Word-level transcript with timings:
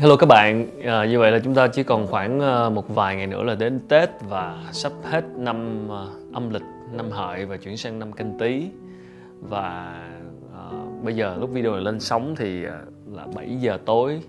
Hello 0.00 0.16
các 0.16 0.26
bạn, 0.26 0.66
à, 0.84 1.04
như 1.04 1.18
vậy 1.18 1.30
là 1.32 1.38
chúng 1.38 1.54
ta 1.54 1.68
chỉ 1.68 1.82
còn 1.82 2.06
khoảng 2.06 2.40
ờ, 2.40 2.70
một 2.70 2.94
vài 2.94 3.16
ngày 3.16 3.26
nữa 3.26 3.42
là 3.42 3.54
đến 3.54 3.80
Tết 3.88 4.10
và 4.28 4.64
sắp 4.72 4.92
hết 5.04 5.24
năm 5.36 5.88
ờ, 5.88 6.08
âm 6.32 6.50
lịch, 6.50 6.62
năm 6.92 7.10
hợi 7.10 7.46
và 7.46 7.56
chuyển 7.56 7.76
sang 7.76 7.98
năm 7.98 8.12
canh 8.12 8.38
tí. 8.38 8.66
Và 9.40 9.94
à, 10.54 10.64
bây 11.02 11.14
giờ 11.14 11.36
lúc 11.40 11.50
video 11.50 11.72
này 11.72 11.80
lên 11.80 12.00
sóng 12.00 12.34
thì 12.36 12.60
là 13.06 13.26
7 13.34 13.56
giờ 13.60 13.78
tối. 13.84 14.20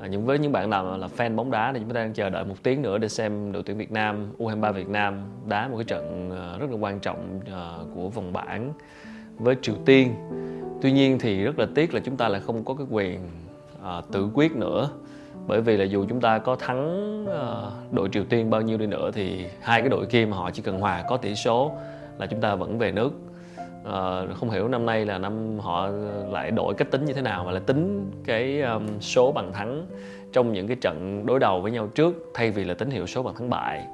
À, 0.00 0.06
những 0.06 0.26
với 0.26 0.38
những 0.38 0.52
bạn 0.52 0.70
nào 0.70 0.98
là 0.98 1.08
fan 1.16 1.36
bóng 1.36 1.50
đá 1.50 1.72
thì 1.72 1.80
chúng 1.80 1.88
ta 1.88 2.00
đang 2.00 2.12
chờ 2.12 2.30
đợi 2.30 2.44
một 2.44 2.62
tiếng 2.62 2.82
nữa 2.82 2.98
để 2.98 3.08
xem 3.08 3.52
đội 3.52 3.62
tuyển 3.62 3.78
Việt 3.78 3.92
Nam 3.92 4.32
U23 4.38 4.72
Việt 4.72 4.88
Nam 4.88 5.22
đá 5.48 5.68
một 5.68 5.76
cái 5.76 5.84
trận 5.84 6.30
rất 6.60 6.70
là 6.70 6.76
quan 6.80 7.00
trọng 7.00 7.40
của 7.94 8.08
vòng 8.08 8.32
bảng 8.32 8.72
với 9.38 9.56
Triều 9.62 9.74
Tiên. 9.84 10.14
Tuy 10.82 10.92
nhiên 10.92 11.18
thì 11.18 11.44
rất 11.44 11.58
là 11.58 11.66
tiếc 11.74 11.94
là 11.94 12.00
chúng 12.04 12.16
ta 12.16 12.28
lại 12.28 12.40
không 12.46 12.64
có 12.64 12.74
cái 12.74 12.86
quyền 12.90 13.20
à, 13.86 14.02
tự 14.12 14.28
quyết 14.34 14.56
nữa. 14.56 14.88
Bởi 15.46 15.60
vì 15.60 15.76
là 15.76 15.84
dù 15.84 16.06
chúng 16.08 16.20
ta 16.20 16.38
có 16.38 16.56
thắng 16.56 17.26
à, 17.26 17.44
đội 17.90 18.08
Triều 18.12 18.24
Tiên 18.24 18.50
bao 18.50 18.60
nhiêu 18.60 18.78
đi 18.78 18.86
nữa 18.86 19.10
thì 19.14 19.46
hai 19.60 19.80
cái 19.80 19.88
đội 19.88 20.06
kia 20.06 20.26
mà 20.26 20.36
họ 20.36 20.50
chỉ 20.50 20.62
cần 20.62 20.80
hòa 20.80 21.04
có 21.08 21.16
tỷ 21.16 21.34
số 21.34 21.72
là 22.18 22.26
chúng 22.26 22.40
ta 22.40 22.54
vẫn 22.54 22.78
về 22.78 22.92
nước. 22.92 23.10
À, 23.84 24.22
không 24.34 24.50
hiểu 24.50 24.68
năm 24.68 24.86
nay 24.86 25.06
là 25.06 25.18
năm 25.18 25.58
họ 25.58 25.88
lại 26.30 26.50
đổi 26.50 26.74
cách 26.74 26.90
tính 26.90 27.04
như 27.04 27.12
thế 27.12 27.22
nào 27.22 27.44
mà 27.44 27.50
lại 27.52 27.62
tính 27.66 28.10
cái 28.24 28.62
um, 28.62 28.86
số 29.00 29.32
bàn 29.32 29.52
thắng 29.52 29.86
trong 30.32 30.52
những 30.52 30.66
cái 30.66 30.76
trận 30.80 31.26
đối 31.26 31.38
đầu 31.38 31.60
với 31.60 31.72
nhau 31.72 31.88
trước 31.94 32.14
thay 32.34 32.50
vì 32.50 32.64
là 32.64 32.74
tín 32.74 32.90
hiệu 32.90 33.06
số 33.06 33.22
bàn 33.22 33.34
thắng 33.38 33.50
bại. 33.50 33.86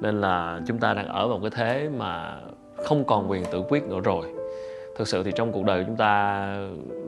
Nên 0.00 0.20
là 0.20 0.60
chúng 0.66 0.78
ta 0.78 0.94
đang 0.94 1.06
ở 1.06 1.28
vào 1.28 1.40
cái 1.40 1.50
thế 1.50 1.88
mà 1.98 2.36
không 2.76 3.04
còn 3.04 3.30
quyền 3.30 3.44
tự 3.52 3.62
quyết 3.68 3.82
nữa 3.82 4.00
rồi 4.04 4.26
thực 4.96 5.08
sự 5.08 5.22
thì 5.22 5.32
trong 5.36 5.52
cuộc 5.52 5.64
đời 5.64 5.82
của 5.82 5.86
chúng 5.86 5.96
ta 5.96 6.44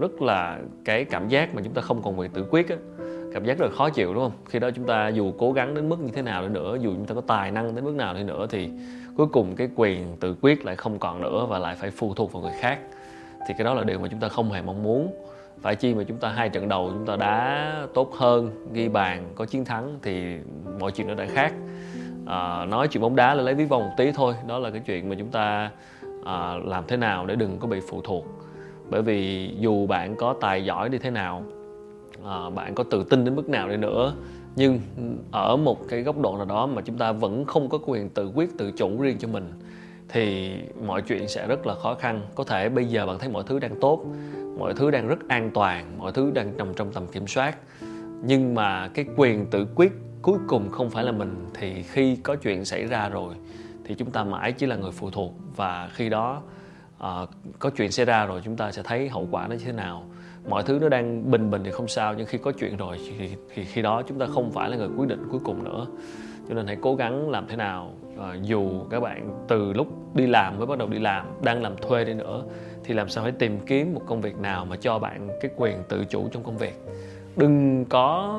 rất 0.01 0.23
là 0.23 0.59
cái 0.85 1.05
cảm 1.05 1.29
giác 1.29 1.55
mà 1.55 1.63
chúng 1.65 1.75
ta 1.75 1.83
không 1.83 2.03
còn 2.03 2.19
quyền 2.19 2.31
tự 2.31 2.47
quyết 2.51 2.69
á 2.69 2.77
cảm 3.35 3.45
giác 3.45 3.59
rất 3.59 3.67
là 3.67 3.73
khó 3.77 3.91
chịu 3.91 4.15
đúng 4.15 4.23
không? 4.23 4.33
Khi 4.49 4.59
đó 4.59 4.71
chúng 4.71 4.87
ta 4.87 5.09
dù 5.09 5.33
cố 5.39 5.53
gắng 5.53 5.75
đến 5.75 5.89
mức 5.89 6.01
như 6.01 6.11
thế 6.13 6.23
nào 6.23 6.43
đi 6.43 6.49
nữa 6.49 6.77
dù 6.81 6.91
chúng 6.95 7.07
ta 7.07 7.15
có 7.15 7.21
tài 7.21 7.51
năng 7.51 7.75
đến 7.75 7.85
mức 7.85 7.95
nào 7.95 8.15
đi 8.15 8.23
nữa 8.23 8.47
thì 8.51 8.71
cuối 9.17 9.27
cùng 9.27 9.57
cái 9.57 9.69
quyền 9.77 10.17
tự 10.21 10.37
quyết 10.41 10.65
lại 10.65 10.77
không 10.77 10.99
còn 10.99 11.21
nữa 11.21 11.47
và 11.49 11.59
lại 11.59 11.77
phải 11.77 11.91
phụ 11.91 12.15
thuộc 12.15 12.33
vào 12.33 12.43
người 12.43 12.53
khác. 12.61 12.79
Thì 13.49 13.55
cái 13.59 13.65
đó 13.65 13.75
là 13.75 13.85
điều 13.85 13.99
mà 13.99 14.09
chúng 14.09 14.21
ta 14.21 14.29
không 14.29 14.53
hề 14.53 14.63
mong 14.63 14.83
muốn. 14.83 15.15
Phải 15.61 15.77
chi 15.77 15.95
mà 15.95 16.03
chúng 16.03 16.17
ta 16.17 16.29
hai 16.29 16.49
trận 16.49 16.69
đầu 16.69 16.91
chúng 16.91 17.07
ta 17.07 17.17
đá 17.17 17.73
tốt 17.95 18.13
hơn 18.15 18.51
ghi 18.73 18.89
bàn 18.89 19.29
có 19.35 19.45
chiến 19.45 19.65
thắng 19.65 19.99
thì 20.03 20.37
mọi 20.81 20.93
chuyện 20.93 21.09
nó 21.09 21.15
đã 21.15 21.27
khác. 21.27 21.53
À, 22.27 22.65
nói 22.65 22.89
chuyện 22.89 23.03
bóng 23.03 23.17
đá 23.17 23.35
là 23.35 23.43
lấy 23.43 23.55
ví 23.55 23.65
von 23.65 23.83
một 23.83 23.93
tí 23.97 24.13
thôi 24.13 24.35
đó 24.47 24.59
là 24.59 24.71
cái 24.71 24.81
chuyện 24.87 25.09
mà 25.09 25.15
chúng 25.19 25.31
ta 25.31 25.71
à, 26.25 26.57
làm 26.65 26.85
thế 26.89 26.97
nào 26.97 27.27
để 27.27 27.37
đừng 27.37 27.59
có 27.59 27.69
bị 27.69 27.81
phụ 27.89 28.01
thuộc. 28.05 28.27
Bởi 28.91 29.03
vì 29.03 29.51
dù 29.59 29.87
bạn 29.87 30.17
có 30.17 30.35
tài 30.41 30.65
giỏi 30.65 30.89
đi 30.89 30.99
thế 30.99 31.11
nào 31.11 31.45
à, 32.25 32.51
bạn 32.51 32.75
có 32.75 32.85
tự 32.85 33.05
tin 33.05 33.25
đến 33.25 33.37
mức 33.37 33.49
nào 33.49 33.69
đi 33.69 33.77
nữa 33.77 34.15
nhưng 34.57 34.81
ở 35.31 35.57
một 35.57 35.89
cái 35.89 36.03
góc 36.03 36.21
độ 36.21 36.37
nào 36.37 36.47
đó 36.47 36.67
mà 36.67 36.83
chúng 36.83 36.99
ta 36.99 37.13
vẫn 37.13 37.45
không 37.45 37.69
có 37.69 37.79
quyền 37.87 38.11
tự 38.11 38.31
quyết 38.35 38.59
tự 38.59 38.73
chủ 38.73 39.03
riêng 39.03 39.19
cho 39.19 39.29
mình 39.29 39.53
thì 40.09 40.55
mọi 40.87 41.03
chuyện 41.03 41.29
sẽ 41.29 41.47
rất 41.47 41.67
là 41.67 41.75
khó 41.75 41.95
khăn. 41.95 42.21
Có 42.35 42.45
thể 42.45 42.69
bây 42.69 42.85
giờ 42.85 43.07
bạn 43.07 43.19
thấy 43.19 43.29
mọi 43.29 43.43
thứ 43.47 43.59
đang 43.59 43.81
tốt 43.81 44.05
mọi 44.59 44.75
thứ 44.75 44.91
đang 44.91 45.09
rất 45.09 45.29
an 45.29 45.51
toàn 45.55 45.99
mọi 45.99 46.13
thứ 46.13 46.31
đang 46.35 46.57
nằm 46.57 46.75
trong 46.75 46.93
tầm 46.93 47.07
kiểm 47.07 47.27
soát 47.27 47.57
nhưng 48.25 48.55
mà 48.55 48.89
cái 48.89 49.05
quyền 49.17 49.47
tự 49.47 49.67
quyết 49.75 49.93
cuối 50.23 50.39
cùng 50.49 50.71
không 50.71 50.91
phải 50.91 51.05
là 51.05 51.13
mình 51.13 51.47
thì 51.55 51.83
khi 51.83 52.17
có 52.17 52.37
chuyện 52.37 52.65
xảy 52.65 52.87
ra 52.87 53.09
rồi 53.09 53.35
thì 53.85 53.95
chúng 53.95 54.11
ta 54.11 54.25
mãi 54.25 54.53
chỉ 54.53 54.67
là 54.67 54.77
người 54.77 54.93
phụ 54.93 55.11
thuộc. 55.11 55.35
Và 55.57 55.91
khi 55.93 56.09
đó 56.09 56.43
uh, 56.99 57.29
có 57.59 57.71
chuyện 57.71 57.93
xảy 57.93 58.07
ra 58.07 58.27
rồi 58.27 58.41
chúng 58.45 58.57
ta 58.57 58.73
sẽ 58.73 58.83
thấy 58.83 59.09
hậu 59.09 59.29
quả 59.31 59.47
nó 59.49 59.55
như 59.55 59.65
thế 59.65 59.73
nào. 59.73 60.05
Mọi 60.49 60.63
thứ 60.63 60.79
nó 60.83 60.89
đang 60.89 61.31
bình 61.31 61.51
bình 61.51 61.63
thì 61.65 61.71
không 61.71 61.89
sao 61.89 62.15
nhưng 62.15 62.27
khi 62.27 62.39
có 62.39 62.53
chuyện 62.53 62.77
rồi 62.77 62.99
thì, 63.19 63.31
thì 63.55 63.65
khi 63.65 63.83
đó 63.83 64.03
chúng 64.03 64.19
ta 64.19 64.27
không 64.27 64.51
phải 64.51 64.71
là 64.71 64.77
người 64.77 64.89
quyết 64.97 65.09
định 65.09 65.29
cuối 65.31 65.41
cùng 65.45 65.65
nữa. 65.65 65.87
Cho 66.49 66.55
nên 66.55 66.67
hãy 66.67 66.77
cố 66.81 66.95
gắng 66.95 67.31
làm 67.31 67.47
thế 67.49 67.57
nào. 67.57 67.91
À, 68.19 68.35
dù 68.43 68.71
các 68.91 69.01
bạn 69.01 69.45
từ 69.49 69.73
lúc 69.73 70.15
đi 70.15 70.27
làm 70.27 70.59
mới 70.59 70.67
bắt 70.67 70.79
đầu 70.79 70.89
đi 70.89 70.99
làm 70.99 71.27
đang 71.43 71.63
làm 71.63 71.77
thuê 71.77 72.05
đi 72.05 72.15
nữa 72.15 72.43
thì 72.85 72.95
làm 72.95 73.09
sao 73.09 73.25
hãy 73.25 73.33
tìm 73.33 73.59
kiếm 73.67 73.95
một 73.95 74.01
công 74.07 74.21
việc 74.21 74.37
nào 74.37 74.65
mà 74.65 74.77
cho 74.77 74.99
bạn 74.99 75.29
cái 75.41 75.51
quyền 75.57 75.83
tự 75.89 76.05
chủ 76.05 76.29
trong 76.33 76.43
công 76.43 76.59
việc. 76.59 76.83
Đừng 77.37 77.85
có 77.85 78.39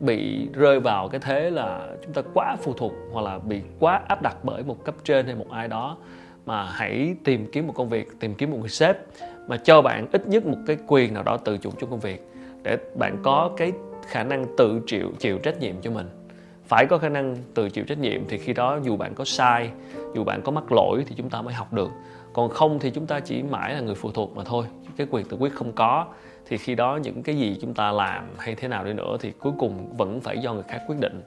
bị 0.00 0.48
rơi 0.52 0.80
vào 0.80 1.08
cái 1.08 1.20
thế 1.20 1.50
là 1.50 1.88
chúng 2.04 2.12
ta 2.12 2.22
quá 2.34 2.56
phụ 2.62 2.72
thuộc 2.72 2.92
hoặc 3.12 3.22
là 3.22 3.38
bị 3.38 3.60
quá 3.78 4.00
áp 4.08 4.22
đặt 4.22 4.36
bởi 4.42 4.62
một 4.62 4.84
cấp 4.84 4.94
trên 5.04 5.26
hay 5.26 5.34
một 5.34 5.50
ai 5.50 5.68
đó 5.68 5.96
mà 6.46 6.62
hãy 6.62 7.14
tìm 7.24 7.46
kiếm 7.52 7.66
một 7.66 7.72
công 7.76 7.88
việc, 7.88 8.20
tìm 8.20 8.34
kiếm 8.34 8.50
một 8.50 8.56
người 8.60 8.68
sếp 8.68 8.96
mà 9.48 9.56
cho 9.56 9.82
bạn 9.82 10.06
ít 10.12 10.26
nhất 10.26 10.46
một 10.46 10.58
cái 10.66 10.76
quyền 10.86 11.14
nào 11.14 11.22
đó 11.22 11.36
tự 11.36 11.58
chủ 11.58 11.70
trong 11.78 11.90
công 11.90 12.00
việc 12.00 12.26
để 12.62 12.76
bạn 12.98 13.16
có 13.22 13.50
cái 13.56 13.72
khả 14.06 14.22
năng 14.22 14.46
tự 14.56 14.80
chịu 14.86 15.10
chịu 15.18 15.38
trách 15.38 15.60
nhiệm 15.60 15.80
cho 15.82 15.90
mình. 15.90 16.08
Phải 16.64 16.86
có 16.86 16.98
khả 16.98 17.08
năng 17.08 17.36
tự 17.54 17.70
chịu 17.70 17.84
trách 17.84 17.98
nhiệm 17.98 18.20
thì 18.28 18.38
khi 18.38 18.52
đó 18.52 18.78
dù 18.82 18.96
bạn 18.96 19.14
có 19.14 19.24
sai, 19.24 19.70
dù 20.14 20.24
bạn 20.24 20.42
có 20.42 20.52
mắc 20.52 20.72
lỗi 20.72 21.04
thì 21.06 21.14
chúng 21.18 21.30
ta 21.30 21.42
mới 21.42 21.54
học 21.54 21.72
được. 21.72 21.90
Còn 22.32 22.48
không 22.48 22.78
thì 22.78 22.90
chúng 22.90 23.06
ta 23.06 23.20
chỉ 23.20 23.42
mãi 23.42 23.74
là 23.74 23.80
người 23.80 23.94
phụ 23.94 24.10
thuộc 24.10 24.36
mà 24.36 24.44
thôi 24.44 24.64
cái 24.96 25.06
quyền 25.10 25.26
tự 25.26 25.36
quyết 25.36 25.54
không 25.54 25.72
có 25.72 26.06
thì 26.50 26.58
khi 26.58 26.74
đó 26.74 26.98
những 27.02 27.22
cái 27.22 27.36
gì 27.38 27.56
chúng 27.60 27.74
ta 27.74 27.92
làm 27.92 28.24
hay 28.38 28.54
thế 28.54 28.68
nào 28.68 28.84
đi 28.84 28.92
nữa 28.92 29.16
thì 29.20 29.32
cuối 29.38 29.52
cùng 29.58 29.96
vẫn 29.96 30.20
phải 30.20 30.38
do 30.38 30.54
người 30.54 30.62
khác 30.68 30.82
quyết 30.86 30.96
định. 31.00 31.22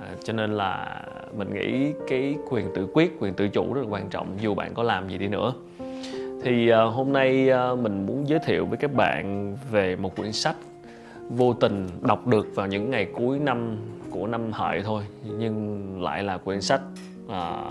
À, 0.00 0.08
cho 0.24 0.32
nên 0.32 0.54
là 0.54 1.02
mình 1.36 1.54
nghĩ 1.54 1.92
cái 2.08 2.34
quyền 2.50 2.66
tự 2.74 2.88
quyết 2.92 3.20
quyền 3.20 3.34
tự 3.34 3.48
chủ 3.48 3.74
rất 3.74 3.82
là 3.82 3.88
quan 3.90 4.08
trọng 4.08 4.36
dù 4.40 4.54
bạn 4.54 4.74
có 4.74 4.82
làm 4.82 5.08
gì 5.08 5.18
đi 5.18 5.28
nữa. 5.28 5.52
Thì 6.42 6.68
à, 6.68 6.82
hôm 6.82 7.12
nay 7.12 7.50
à, 7.50 7.74
mình 7.74 8.06
muốn 8.06 8.28
giới 8.28 8.38
thiệu 8.38 8.66
với 8.66 8.76
các 8.76 8.94
bạn 8.94 9.56
về 9.70 9.96
một 9.96 10.16
quyển 10.16 10.32
sách 10.32 10.56
vô 11.30 11.52
tình 11.52 11.88
đọc 12.00 12.26
được 12.26 12.46
vào 12.54 12.66
những 12.66 12.90
ngày 12.90 13.06
cuối 13.14 13.38
năm 13.38 13.76
của 14.10 14.26
năm 14.26 14.52
hợi 14.52 14.82
thôi 14.82 15.02
nhưng 15.38 16.02
lại 16.02 16.22
là 16.22 16.38
quyển 16.38 16.60
sách 16.60 16.80
à, 17.28 17.62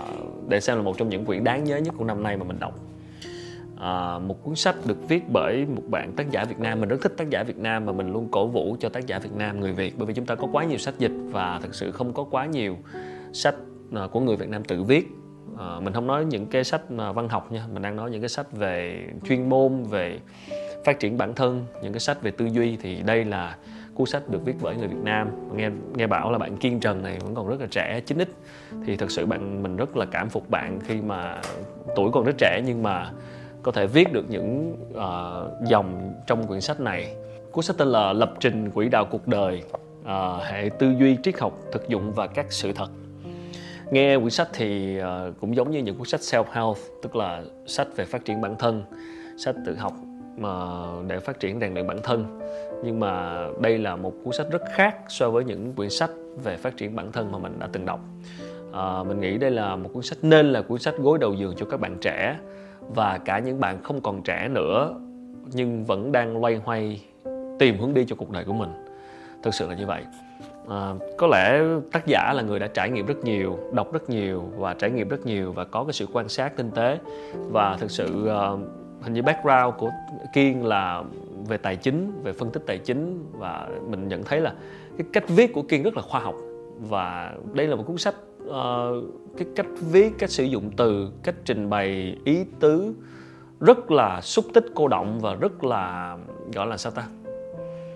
để 0.48 0.60
xem 0.60 0.76
là 0.76 0.82
một 0.82 0.98
trong 0.98 1.08
những 1.08 1.24
quyển 1.24 1.44
đáng 1.44 1.64
nhớ 1.64 1.76
nhất 1.76 1.94
của 1.98 2.04
năm 2.04 2.22
nay 2.22 2.36
mà 2.36 2.44
mình 2.44 2.58
đọc 2.60 2.74
à, 3.80 4.18
một 4.18 4.44
cuốn 4.44 4.54
sách 4.54 4.76
được 4.86 5.08
viết 5.08 5.22
bởi 5.28 5.66
một 5.66 5.82
bạn 5.88 6.12
tác 6.12 6.30
giả 6.30 6.44
Việt 6.44 6.58
Nam. 6.58 6.80
Mình 6.80 6.88
rất 6.88 6.96
thích 7.02 7.14
tác 7.16 7.30
giả 7.30 7.42
Việt 7.42 7.58
Nam 7.58 7.86
và 7.86 7.92
mình 7.92 8.12
luôn 8.12 8.28
cổ 8.30 8.46
vũ 8.46 8.76
cho 8.80 8.88
tác 8.88 9.06
giả 9.06 9.18
Việt 9.18 9.32
Nam 9.36 9.60
người 9.60 9.72
Việt 9.72 9.94
bởi 9.98 10.06
vì 10.06 10.14
chúng 10.14 10.26
ta 10.26 10.34
có 10.34 10.48
quá 10.52 10.64
nhiều 10.64 10.78
sách 10.78 10.94
dịch 10.98 11.12
và 11.30 11.60
thực 11.62 11.74
sự 11.74 11.90
không 11.90 12.12
có 12.12 12.24
quá 12.24 12.46
nhiều 12.46 12.76
sách 13.32 13.54
à, 13.92 14.06
của 14.12 14.20
người 14.20 14.36
Việt 14.36 14.48
Nam 14.48 14.64
tự 14.64 14.82
viết. 14.82 15.08
À, 15.58 15.80
mình 15.80 15.92
không 15.92 16.06
nói 16.06 16.24
những 16.24 16.46
cái 16.46 16.64
sách 16.64 16.82
à, 16.98 17.12
văn 17.12 17.28
học 17.28 17.52
nha 17.52 17.62
mình 17.72 17.82
đang 17.82 17.96
nói 17.96 18.10
những 18.10 18.20
cái 18.20 18.28
sách 18.28 18.52
về 18.52 19.06
chuyên 19.28 19.48
môn 19.48 19.82
về 19.82 20.18
phát 20.84 21.00
triển 21.00 21.18
bản 21.18 21.34
thân 21.34 21.66
những 21.82 21.92
cái 21.92 22.00
sách 22.00 22.22
về 22.22 22.30
tư 22.30 22.46
duy. 22.46 22.76
Thì 22.76 23.02
đây 23.02 23.24
là 23.24 23.56
cuốn 23.94 24.06
sách 24.06 24.28
được 24.28 24.44
viết 24.44 24.54
bởi 24.60 24.76
người 24.76 24.88
Việt 24.88 25.02
Nam. 25.04 25.28
Nghe 25.54 25.70
nghe 25.94 26.06
bảo 26.06 26.32
là 26.32 26.38
bạn 26.38 26.56
Kiên 26.56 26.80
Trần 26.80 27.02
này 27.02 27.18
vẫn 27.20 27.34
còn 27.34 27.48
rất 27.48 27.60
là 27.60 27.66
trẻ 27.70 28.00
9x 28.06 28.26
thì 28.86 28.96
thật 28.96 29.10
sự 29.10 29.26
bạn 29.26 29.62
mình 29.62 29.76
rất 29.76 29.96
là 29.96 30.06
cảm 30.06 30.28
phục 30.28 30.50
bạn 30.50 30.78
khi 30.86 31.00
mà 31.00 31.40
tuổi 31.96 32.10
còn 32.12 32.24
rất 32.24 32.34
trẻ 32.38 32.62
nhưng 32.66 32.82
mà 32.82 33.10
có 33.66 33.72
thể 33.72 33.86
viết 33.86 34.12
được 34.12 34.24
những 34.28 34.76
uh, 34.90 35.68
dòng 35.68 36.12
trong 36.26 36.46
quyển 36.46 36.60
sách 36.60 36.80
này. 36.80 37.16
Cuốn 37.52 37.64
sách 37.64 37.76
tên 37.78 37.88
là 37.88 38.12
lập 38.12 38.32
trình 38.40 38.70
quỹ 38.70 38.88
đạo 38.88 39.04
cuộc 39.10 39.28
đời 39.28 39.62
uh, 40.02 40.42
hệ 40.42 40.70
tư 40.78 40.94
duy 40.98 41.16
triết 41.22 41.38
học 41.38 41.58
thực 41.72 41.88
dụng 41.88 42.12
và 42.12 42.26
các 42.26 42.46
sự 42.48 42.72
thật. 42.72 42.88
Nghe 43.90 44.16
quyển 44.16 44.30
sách 44.30 44.48
thì 44.52 45.00
uh, 45.00 45.40
cũng 45.40 45.56
giống 45.56 45.70
như 45.70 45.78
những 45.78 45.96
cuốn 45.96 46.06
sách 46.06 46.20
self 46.20 46.44
help 46.52 46.76
tức 47.02 47.16
là 47.16 47.42
sách 47.66 47.86
về 47.96 48.04
phát 48.04 48.24
triển 48.24 48.40
bản 48.40 48.56
thân 48.58 48.84
sách 49.38 49.54
tự 49.66 49.74
học 49.74 49.92
mà 50.38 50.50
để 51.06 51.18
phát 51.18 51.40
triển 51.40 51.60
rèn 51.60 51.74
luyện 51.74 51.86
bản 51.86 51.98
thân. 52.02 52.40
Nhưng 52.84 53.00
mà 53.00 53.44
đây 53.60 53.78
là 53.78 53.96
một 53.96 54.12
cuốn 54.24 54.32
sách 54.32 54.46
rất 54.50 54.62
khác 54.74 54.96
so 55.08 55.30
với 55.30 55.44
những 55.44 55.72
quyển 55.72 55.90
sách 55.90 56.10
về 56.44 56.56
phát 56.56 56.76
triển 56.76 56.96
bản 56.96 57.12
thân 57.12 57.32
mà 57.32 57.38
mình 57.38 57.58
đã 57.58 57.68
từng 57.72 57.86
đọc. 57.86 58.00
À, 58.72 59.02
mình 59.02 59.20
nghĩ 59.20 59.38
đây 59.38 59.50
là 59.50 59.76
một 59.76 59.90
cuốn 59.92 60.02
sách 60.02 60.18
nên 60.22 60.52
là 60.52 60.62
cuốn 60.62 60.78
sách 60.78 60.94
gối 60.98 61.18
đầu 61.18 61.34
giường 61.34 61.54
cho 61.56 61.66
các 61.66 61.80
bạn 61.80 61.96
trẻ 62.00 62.36
và 62.94 63.18
cả 63.24 63.38
những 63.38 63.60
bạn 63.60 63.82
không 63.82 64.00
còn 64.00 64.22
trẻ 64.22 64.48
nữa 64.48 64.94
nhưng 65.52 65.84
vẫn 65.84 66.12
đang 66.12 66.40
loay 66.40 66.60
hoay 66.64 67.02
tìm 67.58 67.78
hướng 67.78 67.94
đi 67.94 68.04
cho 68.08 68.16
cuộc 68.16 68.30
đời 68.30 68.44
của 68.44 68.52
mình. 68.52 68.70
Thực 69.42 69.54
sự 69.54 69.68
là 69.68 69.74
như 69.74 69.86
vậy. 69.86 70.04
À, 70.68 70.94
có 71.16 71.26
lẽ 71.26 71.60
tác 71.92 72.06
giả 72.06 72.32
là 72.32 72.42
người 72.42 72.58
đã 72.58 72.66
trải 72.66 72.90
nghiệm 72.90 73.06
rất 73.06 73.24
nhiều 73.24 73.58
đọc 73.72 73.92
rất 73.92 74.10
nhiều 74.10 74.44
và 74.56 74.74
trải 74.74 74.90
nghiệm 74.90 75.08
rất 75.08 75.26
nhiều 75.26 75.52
và 75.52 75.64
có 75.64 75.84
cái 75.84 75.92
sự 75.92 76.06
quan 76.12 76.28
sát 76.28 76.56
tinh 76.56 76.70
tế. 76.70 76.98
Và 77.50 77.76
thực 77.76 77.90
sự 77.90 78.28
uh, 78.54 78.60
hình 79.02 79.12
như 79.12 79.22
background 79.22 79.74
của 79.78 79.90
kiên 80.32 80.64
là 80.64 81.02
về 81.48 81.56
tài 81.56 81.76
chính 81.76 82.12
về 82.22 82.32
phân 82.32 82.50
tích 82.50 82.62
tài 82.66 82.78
chính 82.78 83.24
và 83.32 83.68
mình 83.88 84.08
nhận 84.08 84.22
thấy 84.24 84.40
là 84.40 84.54
cái 84.98 85.06
cách 85.12 85.24
viết 85.28 85.52
của 85.52 85.62
kiên 85.62 85.82
rất 85.82 85.96
là 85.96 86.02
khoa 86.02 86.20
học. 86.20 86.34
Và 86.80 87.34
đây 87.52 87.66
là 87.66 87.76
một 87.76 87.82
cuốn 87.86 87.98
sách 87.98 88.14
uh, 88.46 89.04
cái 89.38 89.46
cách 89.56 89.66
viết 89.90 90.12
cách 90.18 90.30
sử 90.30 90.44
dụng 90.44 90.70
từ 90.76 91.10
cách 91.22 91.34
trình 91.44 91.70
bày 91.70 92.16
ý 92.24 92.44
tứ 92.60 92.94
rất 93.60 93.90
là 93.90 94.20
xúc 94.20 94.44
tích 94.54 94.66
cô 94.74 94.88
động 94.88 95.20
và 95.20 95.34
rất 95.34 95.64
là 95.64 96.16
gọi 96.54 96.66
là 96.66 96.76
sao 96.76 96.92
ta? 96.92 97.06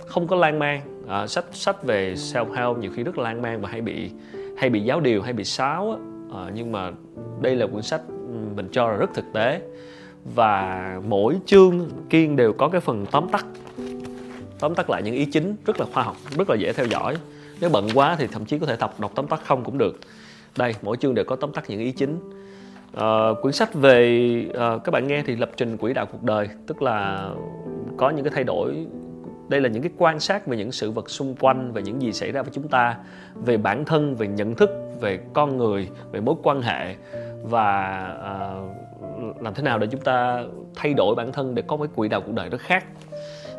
Không 0.07 0.27
có 0.27 0.37
lan 0.37 0.59
man. 0.59 0.81
À, 1.09 1.27
sách 1.27 1.45
sách 1.53 1.85
về 1.85 2.15
self 2.15 2.53
help 2.53 2.79
nhiều 2.79 2.91
khi 2.95 3.03
rất 3.03 3.19
là 3.19 3.25
lan 3.25 3.43
man 3.43 3.61
và 3.61 3.69
hay 3.69 3.81
bị 3.81 4.11
hay 4.59 4.71
bị 4.71 4.81
giáo 4.81 5.01
điều 5.01 5.23
hay 5.23 5.33
bị 5.33 5.45
sáo 5.45 5.91
á. 5.91 5.97
À, 6.41 6.51
nhưng 6.55 6.73
mà 6.73 6.93
đây 7.41 7.57
là 7.57 7.67
cuốn 7.67 7.83
sách 7.83 8.01
mình 8.57 8.69
cho 8.73 8.91
là 8.91 8.97
rất 8.97 9.11
thực 9.15 9.25
tế. 9.33 9.61
Và 10.35 11.01
mỗi 11.09 11.37
chương 11.47 11.91
kiên 12.11 12.37
đều 12.37 12.53
có 12.53 12.69
cái 12.69 12.81
phần 12.81 13.07
tóm 13.11 13.29
tắt. 13.29 13.47
Tóm 14.59 14.75
tắt 14.75 14.91
lại 14.91 15.03
những 15.03 15.15
ý 15.15 15.25
chính 15.25 15.57
rất 15.67 15.81
là 15.81 15.87
khoa 15.93 16.03
học 16.03 16.17
rất 16.39 16.51
là 16.51 16.57
dễ 16.57 16.73
theo 16.73 16.87
dõi. 16.87 17.17
Nếu 17.61 17.71
bận 17.71 17.89
quá 17.95 18.17
thì 18.19 18.27
thậm 18.27 18.45
chí 18.45 18.59
có 18.59 18.67
thể 18.67 18.77
tập 18.77 18.95
đọc 18.99 19.13
tóm 19.15 19.27
tắt 19.27 19.41
không 19.45 19.65
cũng 19.65 19.79
được 19.79 19.97
đây 20.59 20.75
mỗi 20.83 20.97
chương 20.97 21.15
đều 21.15 21.25
có 21.25 21.37
tóm 21.37 21.53
tắt 21.53 21.65
những 21.69 21.81
ý 21.81 21.93
chính. 21.93 22.19
À, 22.95 23.29
quyển 23.43 23.53
sách 23.53 23.75
về 23.75 24.47
à, 24.55 24.79
các 24.85 24.91
bạn 24.93 25.07
nghe 25.07 25.23
thì 25.27 25.37
lập 25.37 25.51
trình 25.57 25.77
quỹ 25.77 25.93
đạo 25.93 26.07
cuộc 26.13 26.23
đời 26.23 26.49
tức 26.67 26.83
là 26.83 27.31
có 27.97 28.11
những 28.11 28.25
cái 28.25 28.33
thay 28.35 28.45
đổi. 28.45 28.87
Đây 29.49 29.61
là 29.61 29.69
những 29.69 29.83
cái 29.83 29.93
quan 29.99 30.21
sát 30.21 30.47
về 30.47 30.57
những 30.57 30.73
sự 30.73 30.91
vật 30.91 31.11
xung 31.11 31.35
quanh 31.41 31.73
về 31.73 31.83
những 31.83 32.03
gì 32.03 32.13
xảy 32.13 32.33
ra 32.33 32.43
với 32.43 32.51
chúng 32.55 32.69
ta 32.69 32.97
về 33.35 33.57
bản 33.57 33.85
thân 33.85 34.15
về 34.15 34.27
nhận 34.27 34.55
thức 34.55 34.71
về 35.01 35.21
con 35.33 35.57
người 35.57 35.89
về 36.13 36.21
mối 36.21 36.35
quan 36.43 36.63
hệ 36.63 36.95
và 37.43 37.83
à, 38.23 38.55
làm 39.41 39.55
thế 39.55 39.63
nào 39.63 39.79
để 39.79 39.87
chúng 39.87 40.01
ta 40.01 40.45
thay 40.75 40.95
đổi 40.95 41.15
bản 41.15 41.33
thân 41.33 41.55
để 41.55 41.63
có 41.67 41.77
cái 41.77 41.89
quỹ 41.95 42.09
đạo 42.09 42.21
cuộc 42.27 42.33
đời 42.33 42.49
rất 42.49 42.61
khác 42.61 42.85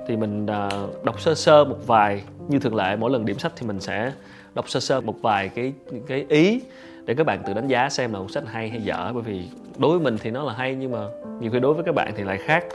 thì 0.08 0.18
mình 0.18 0.48
à, 0.48 0.70
đọc 1.04 1.22
sơ 1.22 1.36
sơ 1.36 1.64
một 1.64 1.88
vài 1.88 2.24
như 2.48 2.60
thường 2.60 2.76
lệ 2.76 2.96
mỗi 2.96 3.12
lần 3.12 3.26
điểm 3.26 3.40
sách 3.40 3.52
thì 3.56 3.68
mình 3.68 3.80
sẽ 3.80 4.12
đọc 4.56 4.70
sơ 4.70 4.80
sơ 4.80 5.02
một 5.02 5.16
vài 5.22 5.50
cái 5.50 5.74
cái 6.08 6.26
ý 6.30 6.62
để 7.06 7.14
các 7.14 7.26
bạn 7.26 7.44
tự 7.46 7.54
đánh 7.54 7.68
giá 7.68 7.90
xem 7.90 8.14
là 8.14 8.20
một 8.20 8.32
sách 8.32 8.44
hay 8.48 8.70
hay 8.70 8.82
dở. 8.82 9.12
Bởi 9.14 9.24
vì 9.24 9.50
đối 9.78 9.92
với 9.92 10.00
mình 10.00 10.18
thì 10.22 10.32
nó 10.32 10.44
là 10.44 10.54
hay 10.54 10.76
nhưng 10.76 10.92
mà 10.92 11.00
nhiều 11.40 11.52
khi 11.52 11.60
đối 11.60 11.74
với 11.74 11.84
các 11.84 11.96
bạn 11.96 12.14
thì 12.16 12.24
lại 12.24 12.38
khác. 12.38 12.66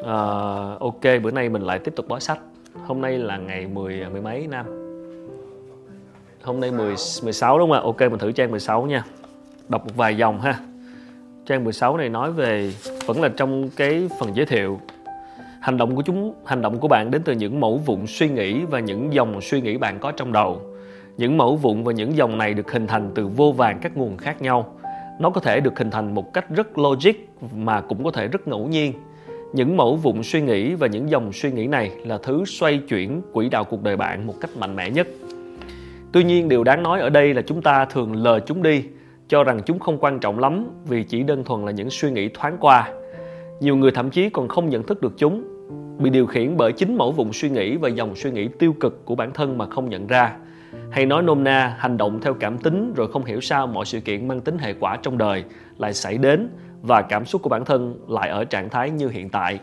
Uh, 0.00 0.80
ok 0.80 1.02
bữa 1.22 1.30
nay 1.30 1.48
mình 1.48 1.62
lại 1.62 1.78
tiếp 1.78 1.92
tục 1.96 2.08
bói 2.08 2.20
sách. 2.20 2.38
Hôm 2.86 3.00
nay 3.00 3.18
là 3.18 3.36
ngày 3.36 3.66
10 3.66 4.02
à, 4.02 4.08
mười 4.08 4.20
mấy 4.20 4.46
năm 4.46 4.66
hôm 6.46 6.60
nay 6.60 6.70
10 6.70 6.94
16 7.22 7.58
đúng 7.58 7.70
không 7.70 7.78
ạ? 7.78 7.80
Ok 7.84 8.00
mình 8.00 8.18
thử 8.18 8.32
trang 8.32 8.50
16 8.50 8.82
nha. 8.82 9.04
Đọc 9.68 9.86
một 9.86 9.92
vài 9.96 10.16
dòng 10.16 10.40
ha. 10.40 10.58
Trang 11.46 11.64
16 11.64 11.96
này 11.96 12.08
nói 12.08 12.32
về 12.32 12.72
vẫn 13.06 13.22
là 13.22 13.28
trong 13.36 13.70
cái 13.76 14.08
phần 14.20 14.36
giới 14.36 14.46
thiệu 14.46 14.80
hành 15.66 15.76
động 15.76 15.96
của 15.96 16.02
chúng, 16.02 16.34
hành 16.44 16.62
động 16.62 16.78
của 16.78 16.88
bạn 16.88 17.10
đến 17.10 17.22
từ 17.24 17.32
những 17.32 17.60
mẫu 17.60 17.76
vụn 17.76 18.06
suy 18.06 18.28
nghĩ 18.28 18.64
và 18.64 18.80
những 18.80 19.12
dòng 19.12 19.40
suy 19.40 19.60
nghĩ 19.60 19.78
bạn 19.78 19.98
có 19.98 20.12
trong 20.12 20.32
đầu. 20.32 20.60
Những 21.16 21.36
mẫu 21.36 21.56
vụn 21.56 21.84
và 21.84 21.92
những 21.92 22.16
dòng 22.16 22.38
này 22.38 22.54
được 22.54 22.72
hình 22.72 22.86
thành 22.86 23.10
từ 23.14 23.26
vô 23.26 23.52
vàng 23.52 23.78
các 23.82 23.96
nguồn 23.96 24.16
khác 24.16 24.42
nhau. 24.42 24.74
Nó 25.20 25.30
có 25.30 25.40
thể 25.40 25.60
được 25.60 25.78
hình 25.78 25.90
thành 25.90 26.14
một 26.14 26.32
cách 26.32 26.50
rất 26.50 26.78
logic 26.78 27.12
mà 27.54 27.80
cũng 27.80 28.04
có 28.04 28.10
thể 28.10 28.28
rất 28.28 28.48
ngẫu 28.48 28.66
nhiên. 28.66 28.92
Những 29.52 29.76
mẫu 29.76 29.96
vụn 29.96 30.22
suy 30.22 30.40
nghĩ 30.40 30.74
và 30.74 30.86
những 30.86 31.10
dòng 31.10 31.32
suy 31.32 31.52
nghĩ 31.52 31.66
này 31.66 31.90
là 32.04 32.18
thứ 32.22 32.44
xoay 32.46 32.78
chuyển 32.78 33.22
quỹ 33.32 33.48
đạo 33.48 33.64
cuộc 33.64 33.82
đời 33.82 33.96
bạn 33.96 34.26
một 34.26 34.34
cách 34.40 34.50
mạnh 34.56 34.76
mẽ 34.76 34.90
nhất. 34.90 35.06
Tuy 36.12 36.24
nhiên, 36.24 36.48
điều 36.48 36.64
đáng 36.64 36.82
nói 36.82 37.00
ở 37.00 37.10
đây 37.10 37.34
là 37.34 37.42
chúng 37.42 37.62
ta 37.62 37.84
thường 37.84 38.16
lờ 38.16 38.40
chúng 38.40 38.62
đi, 38.62 38.84
cho 39.28 39.44
rằng 39.44 39.60
chúng 39.66 39.78
không 39.78 39.98
quan 39.98 40.18
trọng 40.18 40.38
lắm 40.38 40.66
vì 40.88 41.02
chỉ 41.02 41.22
đơn 41.22 41.44
thuần 41.44 41.64
là 41.64 41.72
những 41.72 41.90
suy 41.90 42.10
nghĩ 42.10 42.28
thoáng 42.28 42.56
qua. 42.60 42.92
Nhiều 43.60 43.76
người 43.76 43.90
thậm 43.90 44.10
chí 44.10 44.30
còn 44.30 44.48
không 44.48 44.68
nhận 44.68 44.82
thức 44.82 45.02
được 45.02 45.12
chúng 45.16 45.55
bị 45.98 46.10
điều 46.10 46.26
khiển 46.26 46.56
bởi 46.56 46.72
chính 46.72 46.96
mẫu 46.96 47.12
vùng 47.12 47.32
suy 47.32 47.50
nghĩ 47.50 47.76
và 47.76 47.88
dòng 47.88 48.16
suy 48.16 48.30
nghĩ 48.30 48.48
tiêu 48.48 48.72
cực 48.80 49.04
của 49.04 49.14
bản 49.14 49.32
thân 49.32 49.58
mà 49.58 49.66
không 49.66 49.88
nhận 49.88 50.06
ra. 50.06 50.36
Hay 50.90 51.06
nói 51.06 51.22
nôm 51.22 51.44
na, 51.44 51.76
hành 51.78 51.96
động 51.96 52.20
theo 52.20 52.34
cảm 52.34 52.58
tính 52.58 52.94
rồi 52.96 53.08
không 53.12 53.24
hiểu 53.24 53.40
sao 53.40 53.66
mọi 53.66 53.84
sự 53.84 54.00
kiện 54.00 54.28
mang 54.28 54.40
tính 54.40 54.58
hệ 54.58 54.74
quả 54.80 54.96
trong 54.96 55.18
đời 55.18 55.44
lại 55.78 55.94
xảy 55.94 56.18
đến 56.18 56.48
và 56.82 57.02
cảm 57.02 57.24
xúc 57.24 57.42
của 57.42 57.48
bản 57.48 57.64
thân 57.64 57.94
lại 58.08 58.28
ở 58.28 58.44
trạng 58.44 58.68
thái 58.68 58.90
như 58.90 59.08
hiện 59.08 59.28
tại. 59.28 59.58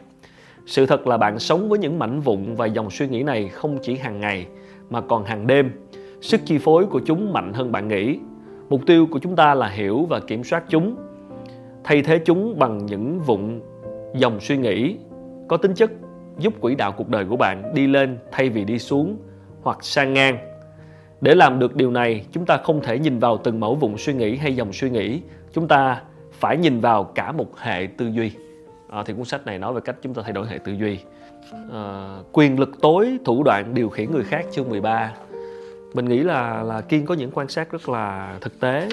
Sự 0.66 0.86
thật 0.86 1.08
là 1.08 1.18
bạn 1.18 1.40
sống 1.40 1.70
với 1.70 1.80
những 1.80 2.00
mảnh 2.00 2.20
vụn 2.20 2.56
và 2.56 2.66
dòng 2.66 2.90
suy 2.90 3.08
nghĩ 3.08 3.24
này 3.24 3.48
không 3.48 3.78
chỉ 3.82 3.96
hàng 3.96 4.20
ngày 4.20 4.48
mà 4.90 5.02
còn 5.02 5.26
hàng 5.26 5.48
đêm. 5.48 5.72
Sức 6.22 6.42
chi 6.46 6.58
phối 6.58 6.86
của 6.86 7.02
chúng 7.06 7.34
mạnh 7.34 7.54
hơn 7.54 7.72
bạn 7.72 7.88
nghĩ. 7.88 8.20
Mục 8.70 8.82
tiêu 8.86 9.08
của 9.12 9.20
chúng 9.20 9.36
ta 9.36 9.54
là 9.54 9.68
hiểu 9.68 10.06
và 10.10 10.20
kiểm 10.20 10.44
soát 10.44 10.64
chúng, 10.70 10.96
thay 11.84 12.02
thế 12.02 12.20
chúng 12.26 12.60
bằng 12.60 12.86
những 12.86 13.20
vụn 13.20 13.62
dòng 14.16 14.40
suy 14.40 14.58
nghĩ 14.58 14.98
có 15.48 15.58
tính 15.58 15.74
chất 15.74 15.92
giúp 16.38 16.54
quỹ 16.62 16.76
đạo 16.76 16.92
cuộc 16.92 17.10
đời 17.10 17.26
của 17.26 17.38
bạn 17.38 17.74
đi 17.76 17.88
lên 17.88 18.18
thay 18.32 18.50
vì 18.50 18.66
đi 18.66 18.80
xuống 18.80 19.18
hoặc 19.62 19.78
sang 19.82 20.14
ngang. 20.14 20.38
Để 21.22 21.36
làm 21.36 21.60
được 21.60 21.76
điều 21.76 21.92
này 21.92 22.26
chúng 22.32 22.46
ta 22.46 22.58
không 22.58 22.82
thể 22.82 23.00
nhìn 23.00 23.20
vào 23.20 23.38
từng 23.38 23.60
mẫu 23.60 23.76
vùng 23.76 23.98
suy 23.98 24.14
nghĩ 24.14 24.36
hay 24.36 24.56
dòng 24.56 24.74
suy 24.74 24.90
nghĩ. 24.90 25.22
Chúng 25.54 25.68
ta 25.68 26.02
phải 26.32 26.58
nhìn 26.58 26.80
vào 26.80 27.04
cả 27.04 27.32
một 27.32 27.58
hệ 27.58 27.88
tư 27.98 28.08
duy. 28.08 28.32
À, 28.90 29.04
thì 29.06 29.14
cuốn 29.14 29.26
sách 29.26 29.46
này 29.46 29.60
nói 29.60 29.74
về 29.74 29.82
cách 29.86 29.96
chúng 30.02 30.14
ta 30.14 30.22
thay 30.22 30.34
đổi 30.34 30.48
hệ 30.48 30.58
tư 30.58 30.72
duy. 30.72 31.00
À, 31.74 32.18
quyền 32.32 32.60
lực 32.60 32.82
tối 32.82 33.18
thủ 33.26 33.44
đoạn 33.44 33.74
điều 33.74 33.90
khiển 33.90 34.12
người 34.12 34.24
khác 34.24 34.46
chương 34.52 34.70
13 34.70 35.14
mình 35.94 36.06
nghĩ 36.06 36.24
là 36.24 36.64
là 36.64 36.82
kiên 36.82 37.06
có 37.06 37.14
những 37.14 37.32
quan 37.34 37.48
sát 37.48 37.72
rất 37.72 37.90
là 37.90 38.38
thực 38.42 38.60
tế 38.60 38.90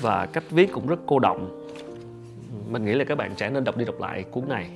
và 0.00 0.26
cách 0.26 0.44
viết 0.50 0.72
cũng 0.72 0.86
rất 0.86 1.00
cô 1.06 1.18
động. 1.18 1.66
Mình 2.70 2.84
nghĩ 2.84 2.92
là 2.92 3.04
các 3.04 3.18
bạn 3.18 3.34
trẻ 3.36 3.50
nên 3.50 3.64
đọc 3.64 3.76
đi 3.76 3.84
đọc 3.84 4.00
lại 4.00 4.24
cuốn 4.30 4.48
này 4.48 4.70